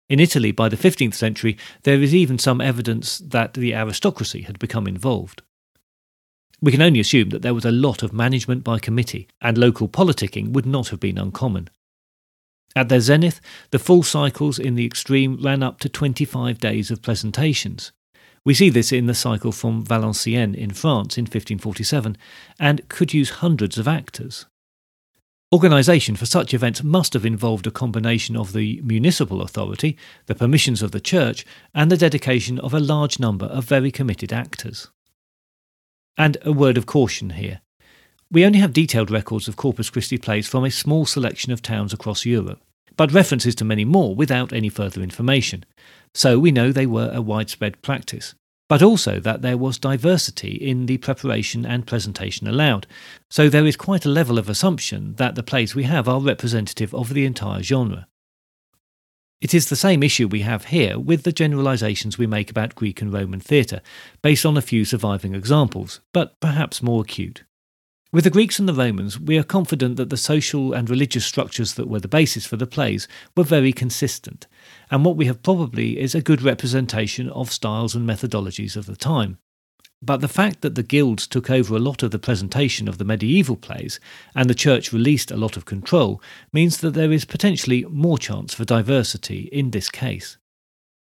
In 0.09 0.21
Italy, 0.21 0.53
by 0.53 0.69
the 0.69 0.77
15th 0.77 1.15
century, 1.15 1.57
there 1.85 2.03
is 2.03 2.15
even 2.15 2.39
some 2.39 2.61
evidence 2.61 3.19
that 3.19 3.55
the 3.55 3.75
aristocracy 3.75 4.43
had 4.43 4.59
become 4.59 4.87
involved. 4.87 5.43
We 6.61 6.73
can 6.73 6.83
only 6.83 7.01
assume 7.01 7.31
that 7.31 7.43
there 7.43 7.55
was 7.55 7.65
a 7.65 7.71
lot 7.71 8.03
of 8.03 8.13
management 8.13 8.65
by 8.65 8.79
committee, 8.79 9.29
and 9.41 9.57
local 9.57 9.89
politicking 9.89 10.53
would 10.53 10.67
not 10.67 10.89
have 10.89 11.01
been 11.01 11.19
uncommon. 11.19 11.69
At 12.77 12.89
their 12.89 13.01
zenith, 13.01 13.41
the 13.71 13.79
full 13.79 14.03
cycles 14.03 14.59
in 14.59 14.75
the 14.75 14.87
extreme 14.87 15.41
ran 15.43 15.63
up 15.63 15.79
to 15.81 15.89
25 15.89 16.59
days 16.59 16.91
of 16.91 17.03
presentations. 17.03 17.93
We 18.45 18.53
see 18.53 18.69
this 18.69 18.93
in 18.93 19.07
the 19.07 19.15
cycle 19.15 19.53
from 19.53 19.85
Valenciennes 19.85 20.57
in 20.57 20.71
France 20.71 21.17
in 21.17 21.23
1547 21.23 22.19
and 22.59 22.87
could 22.89 23.15
use 23.15 23.31
hundreds 23.31 23.79
of 23.79 23.89
actors. 23.89 24.45
Organisation 25.55 26.17
for 26.17 26.27
such 26.27 26.53
events 26.53 26.83
must 26.83 27.13
have 27.13 27.25
involved 27.25 27.65
a 27.65 27.71
combination 27.71 28.37
of 28.37 28.55
the 28.55 28.81
municipal 28.83 29.41
authority, 29.41 29.97
the 30.27 30.35
permissions 30.35 30.83
of 30.83 30.91
the 30.91 30.99
church, 30.99 31.47
and 31.73 31.93
the 31.93 31.97
dedication 31.97 32.59
of 32.59 32.75
a 32.75 32.81
large 32.81 33.21
number 33.21 33.47
of 33.47 33.65
very 33.65 33.93
committed 33.93 34.33
actors. 34.33 34.91
And 36.19 36.39
a 36.43 36.51
word 36.51 36.77
of 36.77 36.87
caution 36.87 37.31
here. 37.31 37.61
We 38.33 38.45
only 38.45 38.59
have 38.59 38.73
detailed 38.73 39.13
records 39.13 39.47
of 39.47 39.55
Corpus 39.55 39.91
Christi 39.91 40.19
plays 40.19 40.49
from 40.49 40.65
a 40.65 40.73
small 40.73 41.07
selection 41.07 41.53
of 41.53 41.63
towns 41.63 41.93
across 41.93 42.27
Europe, 42.27 42.61
but 42.97 43.13
references 43.13 43.55
to 43.55 43.65
many 43.65 43.85
more 43.85 44.17
without 44.17 44.53
any 44.53 44.69
further 44.69 45.03
information. 45.03 45.65
So 46.15 46.37
we 46.37 46.51
know 46.51 46.73
they 46.73 46.87
were 46.87 47.13
a 47.15 47.23
widespread 47.23 47.81
practice, 47.81 48.35
but 48.75 48.83
also 48.83 49.21
that 49.21 49.41
there 49.41 49.57
was 49.57 49.79
diversity 49.79 50.51
in 50.51 50.87
the 50.87 50.99
preparation 50.99 51.65
and 51.65 51.87
presentation 51.87 52.49
allowed. 52.49 52.89
So 53.31 53.49
there 53.49 53.67
is 53.67 53.77
quite 53.77 54.05
a 54.05 54.09
level 54.09 54.37
of 54.37 54.49
assumption 54.49 55.15
that 55.15 55.37
the 55.37 55.45
plays 55.45 55.77
we 55.77 55.85
have 55.85 56.09
are 56.09 56.21
representative 56.21 56.93
of 56.93 57.15
the 57.15 57.25
entire 57.25 57.63
genre. 57.63 58.09
It 59.41 59.55
is 59.55 59.69
the 59.69 59.77
same 59.77 60.03
issue 60.03 60.27
we 60.27 60.41
have 60.41 60.65
here 60.65 60.99
with 60.99 61.23
the 61.23 61.31
generalizations 61.31 62.19
we 62.19 62.27
make 62.27 62.51
about 62.51 62.75
Greek 62.75 63.01
and 63.01 63.13
Roman 63.13 63.39
theatre, 63.39 63.81
based 64.23 64.45
on 64.45 64.57
a 64.57 64.61
few 64.61 64.85
surviving 64.85 65.37
examples, 65.37 66.01
but 66.13 66.41
perhaps 66.41 66.83
more 66.83 67.03
acute. 67.03 67.45
With 68.15 68.23
the 68.23 68.31
Greeks 68.31 68.61
and 68.61 68.69
the 68.69 68.75
Romans, 68.75 69.19
we 69.19 69.37
are 69.39 69.43
confident 69.43 69.97
that 69.97 70.09
the 70.09 70.17
social 70.17 70.73
and 70.73 70.89
religious 70.89 71.27
structures 71.27 71.75
that 71.75 71.89
were 71.89 71.99
the 71.99 72.07
basis 72.07 72.47
for 72.47 72.57
the 72.57 72.65
plays 72.65 73.09
were 73.37 73.43
very 73.43 73.73
consistent, 73.73 74.47
and 74.89 75.05
what 75.05 75.17
we 75.17 75.27
have 75.27 75.43
probably 75.43 75.99
is 75.99 76.15
a 76.15 76.23
good 76.23 76.41
representation 76.41 77.29
of 77.31 77.51
styles 77.51 77.97
and 77.97 78.09
methodologies 78.09 78.77
of 78.77 78.87
the 78.87 78.95
time. 78.95 79.39
But 80.01 80.21
the 80.21 80.29
fact 80.29 80.61
that 80.61 80.77
the 80.77 80.85
guilds 80.85 81.27
took 81.27 81.51
over 81.51 81.75
a 81.75 81.81
lot 81.81 82.05
of 82.05 82.13
the 82.13 82.21
presentation 82.21 82.87
of 82.87 82.99
the 82.99 83.05
medieval 83.05 83.57
plays 83.57 83.99
and 84.33 84.49
the 84.49 84.55
church 84.55 84.93
released 84.93 85.33
a 85.33 85.37
lot 85.37 85.57
of 85.57 85.65
control 85.65 86.23
means 86.53 86.79
that 86.83 86.95
there 86.95 87.11
is 87.11 87.25
potentially 87.25 87.85
more 87.89 88.17
chance 88.17 88.55
for 88.55 88.65
diversity 88.65 89.49
in 89.51 89.73
this 89.73 89.91
case. 89.91 90.39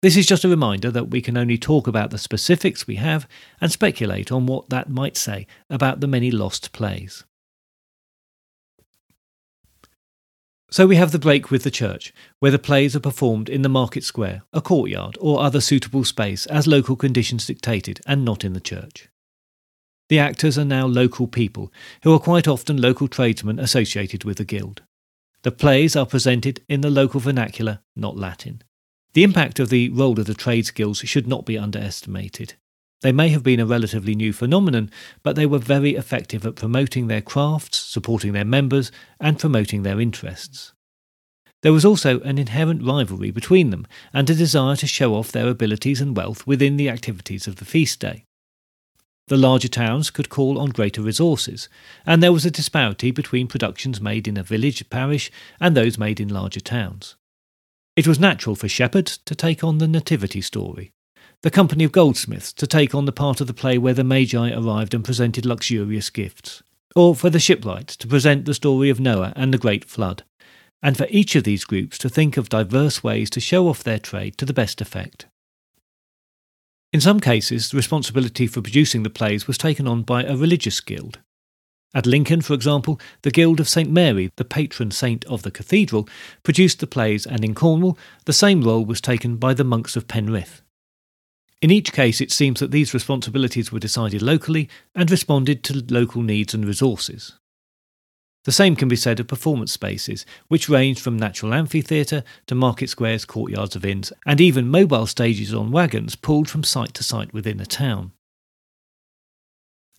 This 0.00 0.16
is 0.16 0.26
just 0.26 0.44
a 0.44 0.48
reminder 0.48 0.92
that 0.92 1.10
we 1.10 1.20
can 1.20 1.36
only 1.36 1.58
talk 1.58 1.88
about 1.88 2.10
the 2.10 2.18
specifics 2.18 2.86
we 2.86 2.96
have 2.96 3.26
and 3.60 3.72
speculate 3.72 4.30
on 4.30 4.46
what 4.46 4.68
that 4.70 4.88
might 4.88 5.16
say 5.16 5.46
about 5.68 6.00
the 6.00 6.06
many 6.06 6.30
lost 6.30 6.72
plays. 6.72 7.24
So 10.70 10.86
we 10.86 10.96
have 10.96 11.10
the 11.12 11.18
break 11.18 11.50
with 11.50 11.64
the 11.64 11.70
church, 11.70 12.12
where 12.38 12.52
the 12.52 12.58
plays 12.58 12.94
are 12.94 13.00
performed 13.00 13.48
in 13.48 13.62
the 13.62 13.68
market 13.70 14.04
square, 14.04 14.42
a 14.52 14.60
courtyard, 14.60 15.16
or 15.18 15.40
other 15.40 15.62
suitable 15.62 16.04
space 16.04 16.46
as 16.46 16.66
local 16.66 16.94
conditions 16.94 17.46
dictated, 17.46 18.00
and 18.06 18.24
not 18.24 18.44
in 18.44 18.52
the 18.52 18.60
church. 18.60 19.08
The 20.10 20.18
actors 20.18 20.58
are 20.58 20.64
now 20.66 20.86
local 20.86 21.26
people, 21.26 21.72
who 22.02 22.14
are 22.14 22.20
quite 22.20 22.46
often 22.46 22.80
local 22.80 23.08
tradesmen 23.08 23.58
associated 23.58 24.24
with 24.24 24.36
the 24.36 24.44
guild. 24.44 24.82
The 25.42 25.50
plays 25.50 25.96
are 25.96 26.06
presented 26.06 26.62
in 26.68 26.82
the 26.82 26.90
local 26.90 27.18
vernacular, 27.18 27.80
not 27.96 28.16
Latin. 28.16 28.62
The 29.14 29.24
impact 29.24 29.58
of 29.58 29.68
the 29.70 29.88
role 29.88 30.18
of 30.20 30.26
the 30.26 30.34
trades 30.34 30.70
guilds 30.70 30.98
should 31.00 31.26
not 31.26 31.46
be 31.46 31.58
underestimated. 31.58 32.54
They 33.00 33.12
may 33.12 33.28
have 33.28 33.42
been 33.42 33.60
a 33.60 33.66
relatively 33.66 34.14
new 34.14 34.32
phenomenon, 34.32 34.90
but 35.22 35.36
they 35.36 35.46
were 35.46 35.58
very 35.58 35.94
effective 35.94 36.44
at 36.44 36.56
promoting 36.56 37.06
their 37.06 37.22
crafts, 37.22 37.78
supporting 37.78 38.32
their 38.32 38.44
members, 38.44 38.90
and 39.20 39.38
promoting 39.38 39.82
their 39.82 40.00
interests. 40.00 40.72
There 41.62 41.72
was 41.72 41.84
also 41.84 42.20
an 42.20 42.38
inherent 42.38 42.82
rivalry 42.82 43.30
between 43.30 43.70
them, 43.70 43.86
and 44.12 44.28
a 44.28 44.34
desire 44.34 44.76
to 44.76 44.86
show 44.86 45.14
off 45.14 45.32
their 45.32 45.48
abilities 45.48 46.00
and 46.00 46.16
wealth 46.16 46.46
within 46.46 46.76
the 46.76 46.88
activities 46.88 47.46
of 47.46 47.56
the 47.56 47.64
feast 47.64 48.00
day. 48.00 48.24
The 49.28 49.36
larger 49.36 49.68
towns 49.68 50.10
could 50.10 50.28
call 50.28 50.58
on 50.58 50.70
greater 50.70 51.02
resources, 51.02 51.68
and 52.06 52.22
there 52.22 52.32
was 52.32 52.46
a 52.46 52.50
disparity 52.50 53.10
between 53.10 53.46
productions 53.46 54.00
made 54.00 54.26
in 54.26 54.36
a 54.36 54.42
village 54.42 54.88
parish 54.88 55.30
and 55.60 55.76
those 55.76 55.98
made 55.98 56.20
in 56.20 56.28
larger 56.28 56.60
towns. 56.60 57.16
It 57.98 58.06
was 58.06 58.20
natural 58.20 58.54
for 58.54 58.68
shepherds 58.68 59.18
to 59.24 59.34
take 59.34 59.64
on 59.64 59.78
the 59.78 59.88
nativity 59.88 60.40
story, 60.40 60.92
the 61.42 61.50
company 61.50 61.82
of 61.82 61.90
goldsmiths 61.90 62.52
to 62.52 62.64
take 62.64 62.94
on 62.94 63.06
the 63.06 63.12
part 63.12 63.40
of 63.40 63.48
the 63.48 63.52
play 63.52 63.76
where 63.76 63.92
the 63.92 64.04
Magi 64.04 64.52
arrived 64.52 64.94
and 64.94 65.04
presented 65.04 65.44
luxurious 65.44 66.08
gifts, 66.08 66.62
or 66.94 67.16
for 67.16 67.28
the 67.28 67.40
shipwrights 67.40 67.96
to 67.96 68.06
present 68.06 68.44
the 68.44 68.54
story 68.54 68.88
of 68.88 69.00
Noah 69.00 69.32
and 69.34 69.52
the 69.52 69.58
great 69.58 69.84
flood, 69.84 70.22
and 70.80 70.96
for 70.96 71.08
each 71.10 71.34
of 71.34 71.42
these 71.42 71.64
groups 71.64 71.98
to 71.98 72.08
think 72.08 72.36
of 72.36 72.48
diverse 72.48 73.02
ways 73.02 73.30
to 73.30 73.40
show 73.40 73.66
off 73.66 73.82
their 73.82 73.98
trade 73.98 74.38
to 74.38 74.46
the 74.46 74.54
best 74.54 74.80
effect. 74.80 75.26
In 76.92 77.00
some 77.00 77.18
cases, 77.18 77.70
the 77.70 77.76
responsibility 77.76 78.46
for 78.46 78.62
producing 78.62 79.02
the 79.02 79.10
plays 79.10 79.48
was 79.48 79.58
taken 79.58 79.88
on 79.88 80.02
by 80.02 80.22
a 80.22 80.36
religious 80.36 80.80
guild. 80.80 81.18
At 81.94 82.06
Lincoln, 82.06 82.42
for 82.42 82.52
example, 82.52 83.00
the 83.22 83.30
Guild 83.30 83.60
of 83.60 83.68
St 83.68 83.90
Mary, 83.90 84.30
the 84.36 84.44
patron 84.44 84.90
saint 84.90 85.24
of 85.24 85.42
the 85.42 85.50
cathedral, 85.50 86.08
produced 86.42 86.80
the 86.80 86.86
plays, 86.86 87.26
and 87.26 87.44
in 87.44 87.54
Cornwall, 87.54 87.98
the 88.26 88.32
same 88.32 88.62
role 88.62 88.84
was 88.84 89.00
taken 89.00 89.36
by 89.36 89.54
the 89.54 89.64
monks 89.64 89.96
of 89.96 90.06
Penryn. 90.06 90.46
In 91.60 91.70
each 91.70 91.92
case, 91.92 92.20
it 92.20 92.30
seems 92.30 92.60
that 92.60 92.70
these 92.70 92.94
responsibilities 92.94 93.72
were 93.72 93.80
decided 93.80 94.22
locally 94.22 94.68
and 94.94 95.10
responded 95.10 95.64
to 95.64 95.84
local 95.88 96.22
needs 96.22 96.54
and 96.54 96.64
resources. 96.64 97.32
The 98.44 98.52
same 98.52 98.76
can 98.76 98.88
be 98.88 98.96
said 98.96 99.18
of 99.18 99.26
performance 99.26 99.72
spaces, 99.72 100.24
which 100.46 100.68
ranged 100.68 101.00
from 101.00 101.18
natural 101.18 101.52
amphitheatre 101.52 102.22
to 102.46 102.54
market 102.54 102.88
squares, 102.88 103.24
courtyards 103.24 103.74
of 103.74 103.84
inns, 103.84 104.12
and 104.24 104.40
even 104.40 104.70
mobile 104.70 105.06
stages 105.06 105.52
on 105.52 105.72
wagons 105.72 106.16
pulled 106.16 106.48
from 106.48 106.62
site 106.62 106.94
to 106.94 107.02
site 107.02 107.32
within 107.34 107.60
a 107.60 107.66
town. 107.66 108.12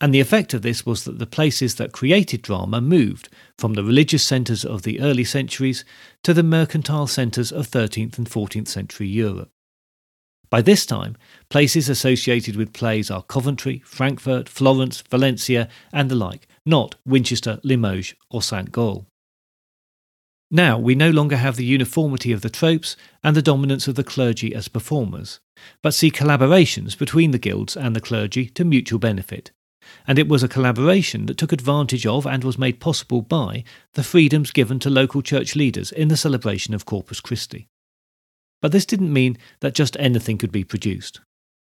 And 0.01 0.13
the 0.13 0.21
effect 0.21 0.53
of 0.53 0.61
this 0.61 0.85
was 0.85 1.03
that 1.03 1.19
the 1.19 1.25
places 1.25 1.75
that 1.75 1.91
created 1.91 2.41
drama 2.41 2.79
moved 2.79 3.27
from 3.57 3.73
the 3.73 3.83
religious 3.83 4.23
centres 4.23 4.63
of 4.63 4.83
the 4.83 5.01
early 5.01 5.25
centuries 5.25 5.83
to 6.23 6.33
the 6.33 6.43
mercantile 6.43 7.07
centres 7.07 7.51
of 7.51 7.67
13th 7.67 8.17
and 8.17 8.29
14th 8.29 8.69
century 8.69 9.07
Europe. 9.07 9.49
By 10.49 10.61
this 10.61 10.85
time, 10.85 11.15
places 11.49 11.89
associated 11.89 12.55
with 12.55 12.73
plays 12.73 13.11
are 13.11 13.21
Coventry, 13.21 13.83
Frankfurt, 13.85 14.49
Florence, 14.49 15.01
Valencia, 15.01 15.67
and 15.93 16.09
the 16.09 16.15
like, 16.15 16.47
not 16.65 16.95
Winchester, 17.05 17.59
Limoges, 17.63 18.15
or 18.31 18.41
St. 18.41 18.71
Gall. 18.71 19.05
Now 20.49 20.79
we 20.79 20.95
no 20.95 21.11
longer 21.11 21.37
have 21.37 21.57
the 21.57 21.65
uniformity 21.65 22.31
of 22.31 22.41
the 22.41 22.49
tropes 22.49 22.95
and 23.23 23.35
the 23.35 23.41
dominance 23.41 23.87
of 23.87 23.93
the 23.93 24.03
clergy 24.03 24.55
as 24.55 24.67
performers, 24.67 25.39
but 25.83 25.93
see 25.93 26.09
collaborations 26.09 26.97
between 26.97 27.29
the 27.29 27.37
guilds 27.37 27.77
and 27.77 27.95
the 27.95 28.01
clergy 28.01 28.47
to 28.47 28.65
mutual 28.65 28.97
benefit. 28.97 29.51
And 30.07 30.19
it 30.19 30.27
was 30.27 30.43
a 30.43 30.47
collaboration 30.47 31.25
that 31.25 31.37
took 31.37 31.51
advantage 31.51 32.05
of 32.05 32.25
and 32.25 32.43
was 32.43 32.57
made 32.57 32.79
possible 32.79 33.21
by 33.21 33.63
the 33.93 34.03
freedoms 34.03 34.51
given 34.51 34.79
to 34.79 34.89
local 34.89 35.21
church 35.21 35.55
leaders 35.55 35.91
in 35.91 36.07
the 36.07 36.17
celebration 36.17 36.73
of 36.73 36.85
Corpus 36.85 37.19
Christi. 37.19 37.67
But 38.61 38.71
this 38.71 38.85
didn't 38.85 39.13
mean 39.13 39.37
that 39.61 39.73
just 39.73 39.95
anything 39.99 40.37
could 40.37 40.51
be 40.51 40.63
produced. 40.63 41.21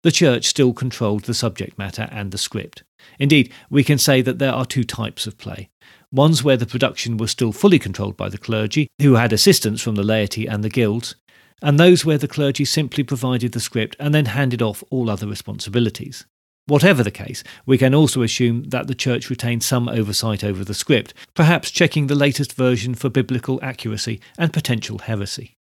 The 0.04 0.12
church 0.12 0.46
still 0.46 0.74
controlled 0.74 1.26
the 1.26 1.34
subject 1.34 1.78
matter 1.78 2.10
and 2.12 2.32
the 2.32 2.40
script. 2.40 2.84
Indeed, 3.20 3.52
we 3.70 3.84
can 3.84 4.00
say 4.00 4.22
that 4.22 4.40
there 4.40 4.54
are 4.54 4.66
two 4.66 4.84
types 4.84 5.28
of 5.28 5.38
play. 5.38 5.70
Ones 6.12 6.44
where 6.44 6.58
the 6.58 6.66
production 6.66 7.18
was 7.18 7.30
still 7.30 7.52
fully 7.52 7.78
controlled 7.78 8.18
by 8.18 8.28
the 8.28 8.40
clergy, 8.40 8.88
who 9.00 9.14
had 9.14 9.32
assistance 9.32 9.80
from 9.82 9.96
the 9.96 10.04
laity 10.04 10.48
and 10.48 10.64
the 10.64 10.70
guilds, 10.70 11.16
and 11.62 11.80
those 11.80 12.04
where 12.04 12.18
the 12.18 12.28
clergy 12.28 12.66
simply 12.66 13.04
provided 13.04 13.52
the 13.52 13.60
script 13.60 13.96
and 14.00 14.14
then 14.14 14.26
handed 14.26 14.62
off 14.62 14.84
all 14.90 15.10
other 15.10 15.28
responsibilities. 15.28 16.26
Whatever 16.68 17.04
the 17.04 17.12
case, 17.12 17.44
we 17.66 17.78
can 17.78 17.94
also 17.94 18.22
assume 18.22 18.64
that 18.66 18.88
the 18.88 18.96
Church 18.96 19.30
retained 19.30 19.64
some 19.64 19.90
oversight 19.90 20.44
over 20.44 20.64
the 20.64 20.74
script, 20.74 21.14
perhaps 21.34 21.72
checking 21.72 22.08
the 22.08 22.16
latest 22.16 22.54
version 22.54 22.94
for 22.96 23.10
biblical 23.10 23.60
accuracy 23.62 24.22
and 24.38 24.54
potential 24.54 25.00
heresy. 25.00 25.56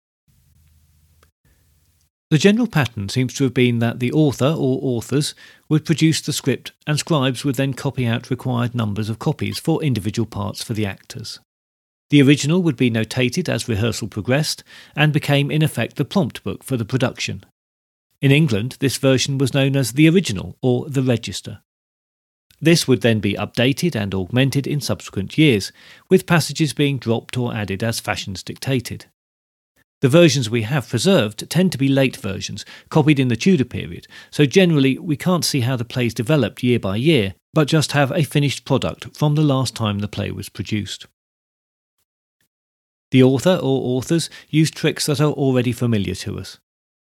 The 2.31 2.37
general 2.37 2.67
pattern 2.67 3.09
seems 3.09 3.33
to 3.35 3.45
have 3.45 3.55
been 3.55 3.79
that 3.79 4.01
the 4.01 4.13
author 4.13 4.55
or 4.55 4.81
authors 4.83 5.35
would 5.71 5.87
produce 5.87 6.21
the 6.21 6.33
script 6.35 6.73
and 6.87 6.99
scribes 6.99 7.43
would 7.43 7.55
then 7.55 7.73
copy 7.73 8.07
out 8.07 8.29
required 8.29 8.75
numbers 8.75 9.09
of 9.09 9.19
copies 9.19 9.59
for 9.59 9.83
individual 9.83 10.27
parts 10.27 10.63
for 10.63 10.75
the 10.75 10.85
actors. 10.85 11.39
The 12.11 12.21
original 12.21 12.63
would 12.63 12.77
be 12.77 12.91
notated 12.91 13.49
as 13.49 13.69
rehearsal 13.69 14.09
progressed 14.09 14.63
and 14.95 15.11
became 15.11 15.51
in 15.51 15.63
effect 15.63 15.97
the 15.97 16.05
prompt 16.05 16.43
book 16.45 16.63
for 16.63 16.77
the 16.77 16.85
production. 16.85 17.45
In 18.21 18.33
England, 18.33 18.77
this 18.81 18.97
version 18.97 19.39
was 19.39 19.55
known 19.55 19.77
as 19.77 19.93
the 19.93 20.09
original 20.09 20.57
or 20.61 20.89
the 20.89 21.03
register. 21.03 21.61
This 22.61 22.89
would 22.89 23.03
then 23.03 23.21
be 23.21 23.35
updated 23.35 23.95
and 23.95 24.13
augmented 24.13 24.67
in 24.67 24.81
subsequent 24.81 25.39
years, 25.39 25.71
with 26.11 26.27
passages 26.27 26.73
being 26.73 26.99
dropped 26.99 27.37
or 27.37 27.55
added 27.55 27.85
as 27.85 28.01
fashions 28.01 28.43
dictated. 28.43 29.07
The 30.01 30.09
versions 30.09 30.51
we 30.51 30.63
have 30.63 30.89
preserved 30.89 31.49
tend 31.51 31.73
to 31.73 31.79
be 31.79 31.89
late 31.89 32.17
versions, 32.17 32.65
copied 32.89 33.21
in 33.21 33.29
the 33.29 33.37
Tudor 33.37 33.65
period, 33.65 34.07
so 34.31 34.47
generally 34.47 34.99
we 34.99 35.17
can't 35.17 35.45
see 35.45 35.61
how 35.61 35.77
the 35.77 35.85
plays 35.85 36.15
developed 36.15 36.63
year 36.63 36.81
by 36.81 36.97
year, 36.97 37.35
but 37.53 37.69
just 37.69 37.93
have 37.93 38.11
a 38.13 38.23
finished 38.25 38.65
product 38.65 39.17
from 39.17 39.37
the 39.37 39.43
last 39.43 39.75
time 39.75 39.99
the 39.99 40.09
play 40.09 40.31
was 40.31 40.49
produced. 40.49 41.07
The 43.11 43.23
author 43.23 43.55
or 43.55 43.97
authors 43.97 44.29
use 44.49 44.71
tricks 44.71 45.07
that 45.07 45.21
are 45.21 45.33
already 45.33 45.73
familiar 45.73 46.15
to 46.17 46.39
us. 46.39 46.59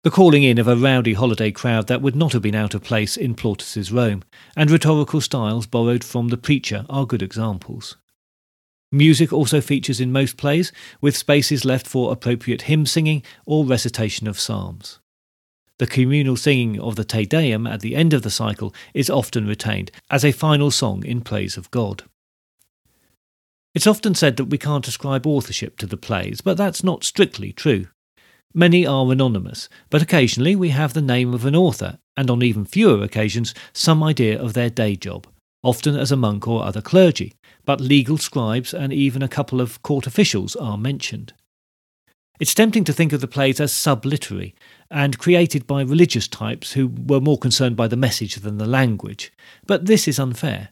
The 0.04 0.11
calling 0.12 0.44
in 0.44 0.58
of 0.58 0.68
a 0.68 0.76
rowdy 0.76 1.14
holiday 1.14 1.50
crowd 1.50 1.88
that 1.88 2.00
would 2.00 2.14
not 2.14 2.32
have 2.32 2.42
been 2.42 2.54
out 2.54 2.72
of 2.72 2.84
place 2.84 3.16
in 3.16 3.34
Plautus's 3.34 3.90
Rome, 3.90 4.22
and 4.56 4.70
rhetorical 4.70 5.20
styles 5.20 5.66
borrowed 5.66 6.04
from 6.04 6.28
the 6.28 6.37
preacher 6.37 6.87
are 6.88 7.04
good 7.04 7.22
examples. 7.22 7.96
Music 8.92 9.32
also 9.32 9.61
features 9.61 10.00
in 10.00 10.12
most 10.12 10.37
plays, 10.37 10.70
with 11.00 11.16
spaces 11.16 11.64
left 11.64 11.87
for 11.87 12.12
appropriate 12.12 12.62
hymn 12.62 12.87
singing 12.87 13.24
or 13.44 13.66
recitation 13.66 14.28
of 14.28 14.38
psalms. 14.38 15.00
The 15.78 15.87
communal 15.87 16.37
singing 16.37 16.80
of 16.80 16.94
the 16.94 17.04
Te 17.04 17.26
Deum 17.26 17.66
at 17.66 17.80
the 17.80 17.96
end 17.96 18.14
of 18.14 18.22
the 18.22 18.30
cycle 18.30 18.72
is 18.94 19.11
often 19.11 19.46
retained 19.46 19.90
as 20.11 20.24
a 20.24 20.30
final 20.32 20.70
song 20.70 21.04
in 21.04 21.22
praise 21.22 21.56
of 21.56 21.70
God. 21.72 22.04
It's 23.74 23.87
often 23.87 24.14
said 24.14 24.37
that 24.37 24.46
we 24.46 24.58
can't 24.58 24.87
ascribe 24.87 25.26
authorship 25.26 25.76
to 25.78 25.87
the 25.87 25.96
plays, 25.96 26.40
but 26.40 26.56
that's 26.56 26.84
not 26.84 27.04
strictly 27.04 27.52
true. 27.52 27.88
Many 28.54 28.87
are 28.87 29.12
anonymous, 29.12 29.68
but 29.90 30.02
occasionally 30.02 30.56
we 30.56 30.70
have 30.70 30.94
the 30.94 31.02
name 31.02 31.34
of 31.34 31.44
an 31.44 31.54
author, 31.54 31.98
and 32.16 32.30
on 32.30 32.42
even 32.42 32.64
fewer 32.64 33.02
occasions, 33.02 33.54
some 33.72 34.02
idea 34.02 34.40
of 34.40 34.54
their 34.54 34.70
day 34.70 34.96
job, 34.96 35.26
often 35.62 35.94
as 35.96 36.11
a 36.11 36.16
monk 36.16 36.48
or 36.48 36.64
other 36.64 36.80
clergy, 36.80 37.34
but 37.64 37.80
legal 37.80 38.16
scribes 38.16 38.72
and 38.72 38.92
even 38.92 39.22
a 39.22 39.28
couple 39.28 39.61
of 39.61 39.82
court 39.82 40.06
officials 40.06 40.56
are 40.56 40.78
mentioned. 40.78 41.34
It's 42.40 42.54
tempting 42.54 42.84
to 42.84 42.92
think 42.92 43.12
of 43.12 43.20
the 43.20 43.28
plays 43.28 43.61
as 43.61 43.72
subliterary 43.72 44.54
and 44.90 45.18
created 45.18 45.66
by 45.66 45.82
religious 45.82 46.28
types 46.28 46.72
who 46.72 46.87
were 47.06 47.20
more 47.20 47.38
concerned 47.38 47.76
by 47.76 47.88
the 47.88 47.96
message 47.96 48.37
than 48.37 48.58
the 48.58 48.66
language, 48.66 49.32
but 49.66 49.87
this 49.87 50.06
is 50.08 50.18
unfair. 50.18 50.70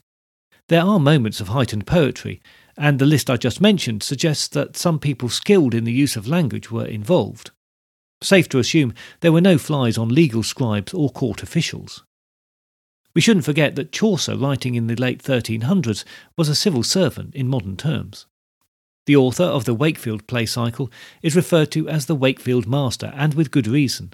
There 0.69 0.83
are 0.83 0.99
moments 0.99 1.41
of 1.41 1.49
heightened 1.49 1.87
poetry, 1.87 2.41
and 2.77 2.99
the 2.99 3.07
list 3.07 3.29
I 3.29 3.37
just 3.37 3.61
mentioned 3.61 4.03
suggests 4.03 4.49
that 4.49 4.77
some 4.77 4.99
people 4.99 5.29
skilled 5.29 5.75
in 5.75 5.85
the 5.85 5.93
use 5.93 6.17
of 6.17 6.29
language 6.29 6.71
were 6.71 6.87
involved. 6.87 7.51
Safe 8.23 8.49
to 8.49 8.59
assume 8.59 8.95
there 9.21 9.33
were 9.33 9.41
no 9.41 9.59
flies 9.59 9.99
on 9.99 10.09
legal 10.09 10.43
scribes 10.43 10.95
or 10.95 11.11
court 11.11 11.43
officials. 11.43 12.05
We 13.15 13.21
shouldn't 13.21 13.45
forget 13.45 13.77
that 13.77 13.93
Chaucer, 13.93 14.37
writing 14.37 14.75
in 14.75 14.87
the 14.87 14.97
late 14.97 15.23
1300s, 15.23 16.05
was 16.37 16.49
a 16.49 16.55
civil 16.55 16.83
servant 16.83 17.35
in 17.35 17.49
modern 17.49 17.77
terms. 17.77 18.27
The 19.07 19.17
author 19.17 19.45
of 19.45 19.65
the 19.65 19.75
Wakefield 19.75 20.27
play 20.27 20.47
cycle 20.47 20.91
is 21.23 21.37
referred 21.37 21.71
to 21.73 21.89
as 21.89 22.07
the 22.07 22.15
Wakefield 22.15 22.67
Master, 22.67 23.13
and 23.15 23.35
with 23.35 23.51
good 23.51 23.67
reason. 23.67 24.13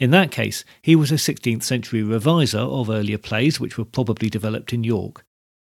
In 0.00 0.10
that 0.10 0.30
case, 0.30 0.64
he 0.82 0.94
was 0.94 1.10
a 1.10 1.14
16th 1.14 1.62
century 1.62 2.02
reviser 2.02 2.58
of 2.58 2.90
earlier 2.90 3.18
plays 3.18 3.58
which 3.58 3.78
were 3.78 3.84
probably 3.84 4.28
developed 4.28 4.72
in 4.72 4.84
York, 4.84 5.24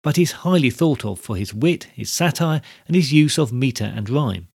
but 0.03 0.19
is 0.19 0.33
highly 0.33 0.71
thought 0.71 1.05
of 1.05 1.19
for 1.19 1.37
his 1.37 1.53
wit, 1.53 1.85
his 1.95 2.11
satire, 2.11 2.63
and 2.87 2.95
his 2.95 3.13
use 3.13 3.39
of 3.39 3.53
metre 3.53 3.93
and 3.97 4.09
rhyme. 4.09 4.49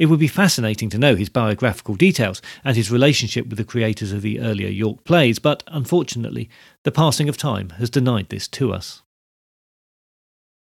It 0.00 0.06
would 0.06 0.18
be 0.18 0.28
fascinating 0.28 0.88
to 0.90 0.98
know 0.98 1.14
his 1.14 1.28
biographical 1.28 1.94
details 1.94 2.40
and 2.64 2.74
his 2.74 2.90
relationship 2.90 3.48
with 3.48 3.58
the 3.58 3.64
creators 3.64 4.12
of 4.12 4.22
the 4.22 4.40
earlier 4.40 4.70
York 4.70 5.04
plays, 5.04 5.38
but 5.38 5.62
unfortunately, 5.66 6.48
the 6.84 6.90
passing 6.90 7.28
of 7.28 7.36
time 7.36 7.68
has 7.76 7.90
denied 7.90 8.30
this 8.30 8.48
to 8.48 8.72
us. 8.72 9.02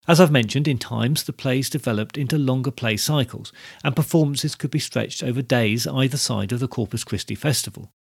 As 0.09 0.21
I've 0.21 0.33
mentioned, 0.33 0.67
in 0.67 0.79
times 0.79 1.23
the 1.23 1.33
plays 1.33 1.71
developed 1.71 2.19
into 2.19 2.39
longer 2.39 2.73
play 2.73 2.97
cycles, 2.97 3.53
and 3.85 3.95
performances 3.95 4.57
could 4.57 4.73
be 4.73 4.81
stretched 4.81 5.23
over 5.23 5.43
days 5.43 5.87
either 5.87 6.17
side 6.17 6.51
of 6.51 6.59
the 6.59 6.67
Corpus 6.67 7.05
Christi 7.05 7.37
festival. 7.37 7.93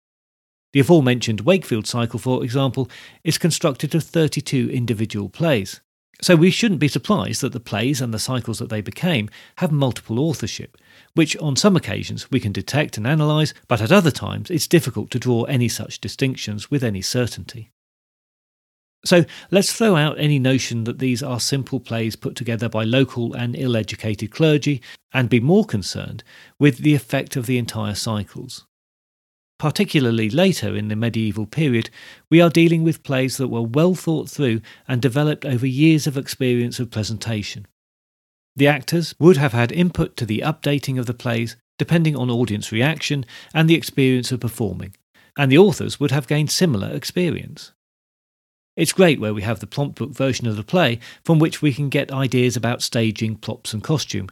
The 0.73 0.79
aforementioned 0.79 1.41
Wakefield 1.41 1.85
cycle, 1.85 2.17
for 2.17 2.43
example, 2.43 2.89
is 3.23 3.37
constructed 3.37 3.93
of 3.93 4.03
32 4.03 4.71
individual 4.71 5.29
plays. 5.29 5.79
So 6.21 6.35
we 6.35 6.51
shouldn't 6.51 6.81
be 6.81 6.89
surprised 6.89 7.41
that 7.41 7.53
the 7.53 7.61
plays 7.61 8.01
and 8.01 8.13
the 8.13 8.19
cycles 8.19 8.59
that 8.59 8.69
they 8.69 8.81
became 8.81 9.29
have 9.57 9.71
multiple 9.71 10.19
authorship, 10.19 10.77
which 11.13 11.37
on 11.37 11.55
some 11.55 11.77
occasions 11.77 12.29
we 12.29 12.41
can 12.41 12.51
detect 12.51 12.97
and 12.97 13.07
analyse, 13.07 13.53
but 13.69 13.81
at 13.81 13.91
other 13.91 14.11
times 14.11 14.49
it's 14.49 14.67
difficult 14.67 15.11
to 15.11 15.19
draw 15.19 15.43
any 15.43 15.69
such 15.69 16.01
distinctions 16.01 16.69
with 16.69 16.83
any 16.83 17.01
certainty. 17.01 17.71
So 19.05 19.23
let's 19.49 19.71
throw 19.71 19.95
out 19.95 20.19
any 20.19 20.39
notion 20.39 20.83
that 20.83 20.99
these 20.99 21.23
are 21.23 21.39
simple 21.39 21.79
plays 21.79 22.17
put 22.17 22.35
together 22.35 22.67
by 22.67 22.83
local 22.83 23.33
and 23.33 23.55
ill 23.55 23.77
educated 23.77 24.29
clergy 24.29 24.81
and 25.13 25.29
be 25.29 25.39
more 25.39 25.63
concerned 25.63 26.25
with 26.59 26.79
the 26.79 26.95
effect 26.95 27.37
of 27.37 27.45
the 27.45 27.57
entire 27.57 27.95
cycles. 27.95 28.65
Particularly 29.59 30.29
later 30.29 30.73
in 30.73 30.87
the 30.87 30.95
medieval 30.95 31.45
period, 31.45 31.89
we 32.31 32.39
are 32.39 32.49
dealing 32.49 32.81
with 32.81 33.03
plays 33.03 33.35
that 33.37 33.49
were 33.49 33.61
well 33.61 33.93
thought 33.93 34.29
through 34.29 34.61
and 34.87 35.01
developed 35.01 35.45
over 35.45 35.67
years 35.67 36.07
of 36.07 36.17
experience 36.17 36.79
of 36.79 36.89
presentation. 36.89 37.67
The 38.55 38.67
actors 38.67 39.13
would 39.19 39.35
have 39.35 39.51
had 39.51 39.73
input 39.73 40.15
to 40.17 40.25
the 40.25 40.39
updating 40.39 40.97
of 40.97 41.05
the 41.05 41.13
plays 41.13 41.57
depending 41.77 42.15
on 42.15 42.29
audience 42.29 42.71
reaction 42.71 43.25
and 43.53 43.69
the 43.69 43.75
experience 43.75 44.31
of 44.31 44.39
performing, 44.39 44.95
and 45.37 45.51
the 45.51 45.57
authors 45.57 45.99
would 45.99 46.11
have 46.11 46.27
gained 46.27 46.51
similar 46.51 46.89
experience. 46.89 47.73
It's 48.75 48.93
great 48.93 49.19
where 49.19 49.33
we 49.33 49.41
have 49.41 49.59
the 49.59 49.67
prompt 49.67 49.97
book 49.97 50.11
version 50.11 50.47
of 50.47 50.55
the 50.55 50.63
play 50.63 50.99
from 51.25 51.39
which 51.39 51.61
we 51.61 51.73
can 51.73 51.89
get 51.89 52.13
ideas 52.13 52.55
about 52.55 52.81
staging, 52.81 53.35
props, 53.35 53.73
and 53.73 53.83
costume, 53.83 54.29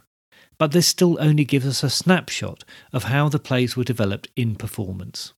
but 0.58 0.72
this 0.72 0.86
still 0.86 1.16
only 1.20 1.44
gives 1.44 1.66
us 1.66 1.82
a 1.82 1.90
snapshot 1.90 2.64
of 2.92 3.04
how 3.04 3.28
the 3.28 3.38
plays 3.38 3.76
were 3.76 3.84
developed 3.84 4.28
in 4.36 4.56
performance. 4.56 5.32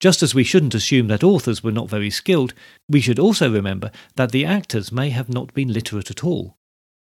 Just 0.00 0.22
as 0.22 0.34
we 0.34 0.44
shouldn't 0.44 0.74
assume 0.74 1.08
that 1.08 1.22
authors 1.22 1.62
were 1.62 1.72
not 1.72 1.90
very 1.90 2.08
skilled, 2.08 2.54
we 2.88 3.02
should 3.02 3.18
also 3.18 3.52
remember 3.52 3.90
that 4.16 4.32
the 4.32 4.46
actors 4.46 4.90
may 4.90 5.10
have 5.10 5.28
not 5.28 5.52
been 5.52 5.72
literate 5.72 6.10
at 6.10 6.24
all. 6.24 6.56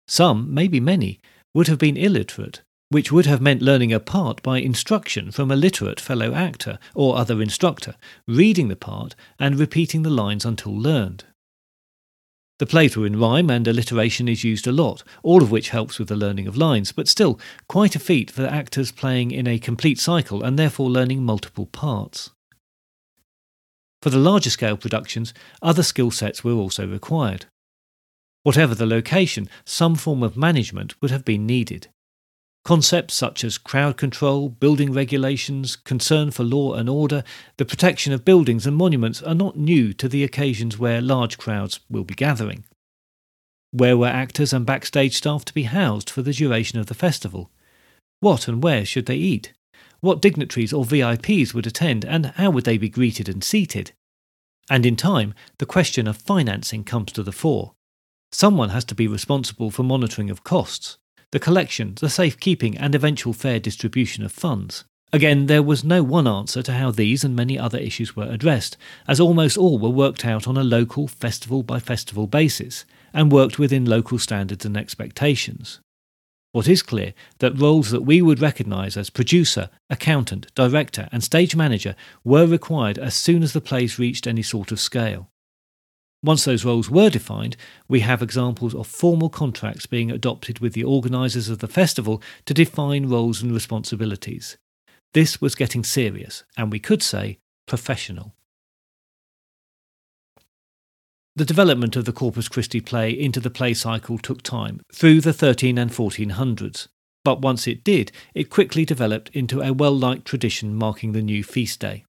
Some, 0.07 0.53
maybe 0.53 0.81
many, 0.81 1.21
would 1.53 1.67
have 1.67 1.79
been 1.79 1.95
illiterate, 1.95 2.61
which 2.89 3.09
would 3.09 3.25
have 3.25 3.41
meant 3.41 3.61
learning 3.61 3.93
a 3.93 4.01
part 4.01 4.43
by 4.43 4.59
instruction 4.59 5.31
from 5.31 5.49
a 5.49 5.55
literate 5.55 6.01
fellow 6.01 6.33
actor 6.33 6.77
or 6.93 7.17
other 7.17 7.41
instructor, 7.41 7.95
reading 8.27 8.67
the 8.67 8.75
part 8.75 9.15
and 9.39 9.57
repeating 9.57 10.01
the 10.01 10.09
lines 10.09 10.43
until 10.43 10.77
learned. 10.77 11.23
The 12.61 12.67
were 12.95 13.07
in 13.07 13.17
rhyme 13.17 13.49
and 13.49 13.67
alliteration 13.67 14.27
is 14.27 14.43
used 14.43 14.67
a 14.67 14.71
lot, 14.71 15.03
all 15.23 15.41
of 15.41 15.49
which 15.49 15.69
helps 15.69 15.97
with 15.97 16.09
the 16.09 16.15
learning 16.15 16.45
of 16.45 16.55
lines, 16.55 16.91
but 16.91 17.07
still 17.07 17.39
quite 17.67 17.95
a 17.95 17.99
feat 17.99 18.29
for 18.29 18.45
actors 18.45 18.91
playing 18.91 19.31
in 19.31 19.47
a 19.47 19.57
complete 19.57 19.99
cycle 19.99 20.43
and 20.43 20.59
therefore 20.59 20.87
learning 20.87 21.23
multiple 21.23 21.65
parts. 21.65 22.29
For 24.03 24.11
the 24.11 24.19
larger 24.19 24.51
scale 24.51 24.77
productions, 24.77 25.33
other 25.63 25.81
skill 25.81 26.11
sets 26.11 26.43
were 26.43 26.53
also 26.53 26.85
required. 26.85 27.47
Whatever 28.43 28.75
the 28.75 28.85
location, 28.85 29.49
some 29.65 29.95
form 29.95 30.21
of 30.21 30.37
management 30.37 30.93
would 31.01 31.09
have 31.09 31.25
been 31.25 31.47
needed. 31.47 31.87
Concepts 32.63 33.15
such 33.15 33.43
as 33.43 33.57
crowd 33.57 33.97
control, 33.97 34.49
building 34.49 34.93
regulations, 34.93 35.75
concern 35.75 36.29
for 36.29 36.43
law 36.43 36.73
and 36.73 36.87
order, 36.87 37.23
the 37.57 37.65
protection 37.65 38.13
of 38.13 38.23
buildings 38.23 38.67
and 38.67 38.77
monuments 38.77 39.21
are 39.23 39.33
not 39.33 39.57
new 39.57 39.93
to 39.93 40.07
the 40.07 40.23
occasions 40.23 40.77
where 40.77 41.01
large 41.01 41.39
crowds 41.39 41.79
will 41.89 42.03
be 42.03 42.13
gathering. 42.13 42.63
Where 43.71 43.97
were 43.97 44.07
actors 44.07 44.53
and 44.53 44.65
backstage 44.65 45.15
staff 45.15 45.43
to 45.45 45.53
be 45.53 45.63
housed 45.63 46.09
for 46.09 46.21
the 46.21 46.33
duration 46.33 46.77
of 46.77 46.85
the 46.85 46.93
festival? 46.93 47.49
What 48.19 48.47
and 48.47 48.61
where 48.61 48.85
should 48.85 49.07
they 49.07 49.15
eat? 49.15 49.53
What 50.01 50.21
dignitaries 50.21 50.73
or 50.73 50.85
VIPs 50.85 51.53
would 51.53 51.65
attend, 51.65 52.05
and 52.05 52.27
how 52.27 52.51
would 52.51 52.65
they 52.65 52.77
be 52.77 52.89
greeted 52.89 53.27
and 53.27 53.43
seated? 53.43 53.91
And 54.69 54.85
in 54.85 54.95
time, 54.95 55.33
the 55.57 55.65
question 55.65 56.07
of 56.07 56.17
financing 56.17 56.83
comes 56.83 57.11
to 57.13 57.23
the 57.23 57.31
fore. 57.31 57.73
Someone 58.31 58.69
has 58.69 58.85
to 58.85 58.95
be 58.95 59.07
responsible 59.07 59.71
for 59.71 59.83
monitoring 59.83 60.29
of 60.29 60.43
costs, 60.43 60.97
the 61.31 61.39
collection, 61.39 61.95
the 61.99 62.09
safekeeping, 62.09 62.77
and 62.77 62.93
eventual 62.93 63.33
fair 63.33 63.59
distribution 63.59 64.23
of 64.23 64.31
funds. 64.31 64.83
Again, 65.13 65.47
there 65.47 65.63
was 65.63 65.83
no 65.83 66.03
one 66.03 66.27
answer 66.27 66.63
to 66.63 66.73
how 66.73 66.91
these 66.91 67.23
and 67.23 67.35
many 67.35 67.59
other 67.59 67.77
issues 67.77 68.15
were 68.15 68.29
addressed, 68.29 68.77
as 69.07 69.19
almost 69.19 69.57
all 69.57 69.77
were 69.77 69.89
worked 69.89 70.23
out 70.25 70.47
on 70.47 70.57
a 70.57 70.63
local, 70.63 71.07
festival 71.07 71.63
by 71.63 71.79
festival 71.79 72.27
basis, 72.27 72.85
and 73.13 73.31
worked 73.31 73.59
within 73.59 73.83
local 73.83 74.19
standards 74.19 74.65
and 74.65 74.77
expectations. 74.77 75.79
What 76.53 76.67
is 76.67 76.83
clear 76.83 77.13
that 77.39 77.57
roles 77.57 77.91
that 77.91 78.01
we 78.01 78.21
would 78.21 78.41
recognise 78.41 78.97
as 78.97 79.09
producer, 79.09 79.69
accountant, 79.89 80.53
director, 80.53 81.07
and 81.11 81.23
stage 81.23 81.55
manager 81.55 81.95
were 82.25 82.45
required 82.45 82.97
as 82.97 83.15
soon 83.15 83.41
as 83.41 83.53
the 83.53 83.61
plays 83.61 83.99
reached 83.99 84.27
any 84.27 84.43
sort 84.43 84.71
of 84.71 84.79
scale. 84.79 85.30
Once 86.23 86.45
those 86.45 86.63
roles 86.63 86.89
were 86.89 87.09
defined, 87.09 87.57
we 87.87 88.01
have 88.01 88.21
examples 88.21 88.75
of 88.75 88.85
formal 88.85 89.29
contracts 89.29 89.87
being 89.87 90.11
adopted 90.11 90.59
with 90.59 90.73
the 90.73 90.83
organisers 90.83 91.49
of 91.49 91.59
the 91.59 91.67
festival 91.67 92.21
to 92.45 92.53
define 92.53 93.07
roles 93.07 93.41
and 93.41 93.51
responsibilities. 93.51 94.57
This 95.13 95.41
was 95.41 95.55
getting 95.55 95.83
serious, 95.83 96.43
and 96.55 96.71
we 96.71 96.79
could 96.79 97.01
say 97.01 97.39
professional. 97.67 98.35
The 101.35 101.45
development 101.45 101.95
of 101.95 102.05
the 102.05 102.13
Corpus 102.13 102.47
Christi 102.47 102.81
play 102.81 103.09
into 103.09 103.39
the 103.39 103.49
play 103.49 103.73
cycle 103.73 104.17
took 104.17 104.43
time, 104.43 104.81
through 104.93 105.21
the 105.21 105.33
13 105.33 105.77
and 105.77 105.89
1400s, 105.89 106.87
but 107.23 107.41
once 107.41 107.67
it 107.67 107.83
did, 107.83 108.11
it 108.35 108.49
quickly 108.49 108.85
developed 108.85 109.29
into 109.33 109.61
a 109.61 109.73
well 109.73 109.97
liked 109.97 110.25
tradition 110.25 110.75
marking 110.75 111.13
the 111.13 111.21
new 111.21 111.43
feast 111.43 111.79
day. 111.79 112.05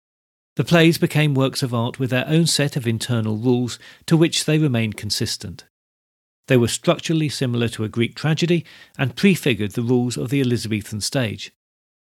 The 0.57 0.65
plays 0.65 0.99
became 0.99 1.35
works 1.35 1.63
of 1.63 1.73
art 1.73 1.99
with 1.99 2.11
their 2.11 2.29
own 2.29 2.47
set 2.47 2.77
of 2.77 2.87
internal 2.87 3.37
rules 3.37 3.79
to 4.07 4.17
which 4.17 4.45
they 4.45 4.59
remained 4.59 4.97
consistent. 4.97 5.65
They 6.49 6.59
were 6.59 6.69
structurally 6.69 7.31
similar 7.31 7.69
to 7.69 7.85
a 7.85 7.89
Greek 7.89 8.15
tragedy 8.15 8.65
and 8.99 9.17
prefigured 9.17 9.73
the 9.73 9.83
rules 9.83 10.19
of 10.19 10.29
the 10.29 10.41
Elizabethan 10.41 11.01
stage, 11.01 11.53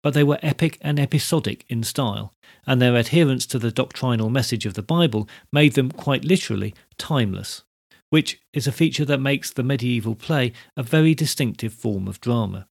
but 0.03 0.15
they 0.15 0.25
were 0.25 0.39
epic 0.43 0.79
and 0.81 0.99
episodic 0.99 1.67
in 1.69 1.83
style, 1.83 2.33
and 2.67 2.81
their 2.81 2.97
adherence 2.97 3.45
to 3.47 3.59
the 3.59 3.73
doctrinal 3.73 4.31
message 4.31 4.65
of 4.65 4.75
the 4.75 4.83
Bible 4.83 5.29
made 5.53 5.75
them 5.75 5.91
quite 5.91 6.25
literally 6.25 6.73
timeless, 6.97 7.65
which 8.09 8.41
is 8.55 8.67
a 8.67 8.73
feature 8.73 9.05
that 9.05 9.21
makes 9.21 9.51
the 9.51 9.63
medieval 9.63 10.15
play 10.15 10.53
a 10.77 10.83
very 10.83 11.15
distinctive 11.15 11.75
form 11.75 12.09
of 12.09 12.21
drama. 12.21 12.67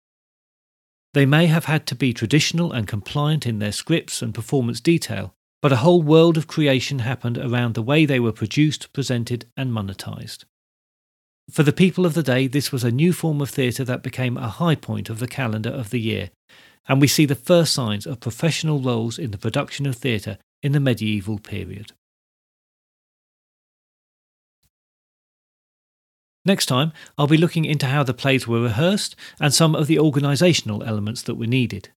They 1.13 1.26
may 1.26 1.48
have 1.48 1.66
had 1.66 1.86
to 1.88 1.96
be 1.96 2.13
traditional 2.13 2.72
and 2.72 2.88
compliant 2.88 3.46
in 3.46 3.60
their 3.60 3.72
scripts 3.72 4.22
and 4.22 4.34
performance 4.34 4.80
detail, 4.80 5.36
but 5.62 5.72
a 5.72 5.78
whole 5.78 6.02
world 6.02 6.38
of 6.38 6.48
creation 6.48 7.00
happened 7.00 7.38
around 7.38 7.74
the 7.74 7.82
way 7.82 8.06
they 8.06 8.20
were 8.20 8.32
produced, 8.32 8.91
presented, 8.93 9.46
and 9.56 9.72
monetized. 9.72 10.46
For 11.50 11.63
the 11.63 11.74
people 11.74 12.06
of 12.06 12.13
the 12.13 12.24
day, 12.24 12.48
this 12.48 12.72
was 12.72 12.84
a 12.84 12.91
new 12.91 13.13
form 13.13 13.41
of 13.41 13.50
theatre 13.50 13.86
that 13.86 14.04
became 14.04 14.38
a 14.38 14.50
high 14.50 14.76
point 14.76 15.10
of 15.10 15.20
the 15.20 15.28
calendar 15.28 15.70
of 15.70 15.89
the 15.89 16.00
year, 16.00 16.30
and 16.88 17.02
we 17.02 17.08
see 17.08 17.26
the 17.26 17.36
first 17.36 17.74
signs 17.74 18.06
of 18.06 18.20
professional 18.20 18.82
roles 18.82 19.17
in 19.17 19.32
the 19.32 19.38
production 19.38 19.86
of 19.86 19.96
theatre 19.96 20.38
in 20.62 20.74
the 20.74 20.80
medieval 20.80 21.39
period. 21.39 21.93
Next 26.46 26.67
time, 26.67 26.93
I'll 27.17 27.28
be 27.28 27.38
looking 27.38 27.65
into 27.65 27.88
how 27.88 28.04
the 28.04 28.13
plays 28.13 28.48
were 28.48 28.62
rehearsed 28.62 29.17
and 29.39 29.54
some 29.54 29.76
of 29.76 29.88
the 29.88 29.98
organisational 29.98 30.86
elements 30.88 31.22
that 31.24 31.36
were 31.36 31.46
needed. 31.46 31.89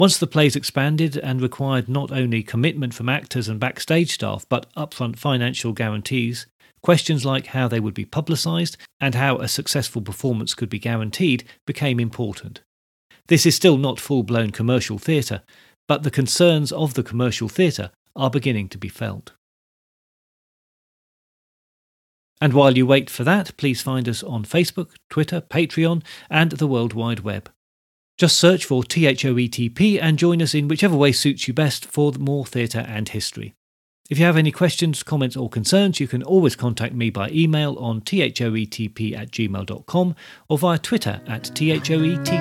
Once 0.00 0.18
the 0.18 0.26
plays 0.26 0.56
expanded 0.56 1.16
and 1.18 1.40
required 1.40 1.88
not 1.88 2.10
only 2.10 2.42
commitment 2.42 2.92
from 2.92 3.08
actors 3.08 3.48
and 3.48 3.60
backstage 3.60 4.10
staff, 4.10 4.44
but 4.48 4.72
upfront 4.74 5.16
financial 5.16 5.72
guarantees, 5.72 6.46
questions 6.82 7.24
like 7.24 7.46
how 7.46 7.68
they 7.68 7.78
would 7.78 7.94
be 7.94 8.04
publicised 8.04 8.76
and 9.00 9.14
how 9.14 9.36
a 9.38 9.46
successful 9.46 10.02
performance 10.02 10.52
could 10.52 10.68
be 10.68 10.80
guaranteed 10.80 11.44
became 11.64 12.00
important. 12.00 12.60
This 13.28 13.46
is 13.46 13.54
still 13.54 13.76
not 13.76 14.00
full 14.00 14.24
blown 14.24 14.50
commercial 14.50 14.98
theatre, 14.98 15.42
but 15.86 16.02
the 16.02 16.10
concerns 16.10 16.72
of 16.72 16.94
the 16.94 17.04
commercial 17.04 17.48
theatre 17.48 17.90
are 18.16 18.30
beginning 18.30 18.68
to 18.70 18.78
be 18.78 18.88
felt. 18.88 19.32
And 22.40 22.52
while 22.52 22.76
you 22.76 22.84
wait 22.84 23.08
for 23.08 23.22
that, 23.24 23.56
please 23.56 23.80
find 23.80 24.08
us 24.08 24.22
on 24.24 24.44
Facebook, 24.44 24.90
Twitter, 25.08 25.40
Patreon, 25.40 26.02
and 26.28 26.52
the 26.52 26.66
World 26.66 26.92
Wide 26.92 27.20
Web. 27.20 27.48
Just 28.16 28.38
search 28.38 28.64
for 28.64 28.82
THOETP 28.82 29.98
and 30.00 30.18
join 30.18 30.40
us 30.40 30.54
in 30.54 30.68
whichever 30.68 30.96
way 30.96 31.10
suits 31.12 31.48
you 31.48 31.54
best 31.54 31.86
for 31.86 32.12
more 32.12 32.46
theatre 32.46 32.84
and 32.86 33.08
history. 33.08 33.54
If 34.10 34.18
you 34.18 34.24
have 34.26 34.36
any 34.36 34.52
questions, 34.52 35.02
comments, 35.02 35.36
or 35.36 35.48
concerns, 35.48 35.98
you 35.98 36.06
can 36.06 36.22
always 36.22 36.54
contact 36.56 36.94
me 36.94 37.08
by 37.10 37.30
email 37.30 37.74
on 37.78 38.02
thoetp 38.02 39.16
at 39.16 39.30
gmail.com 39.30 40.14
or 40.48 40.58
via 40.58 40.78
Twitter 40.78 41.22
at 41.26 41.44
thoetp. 41.44 42.34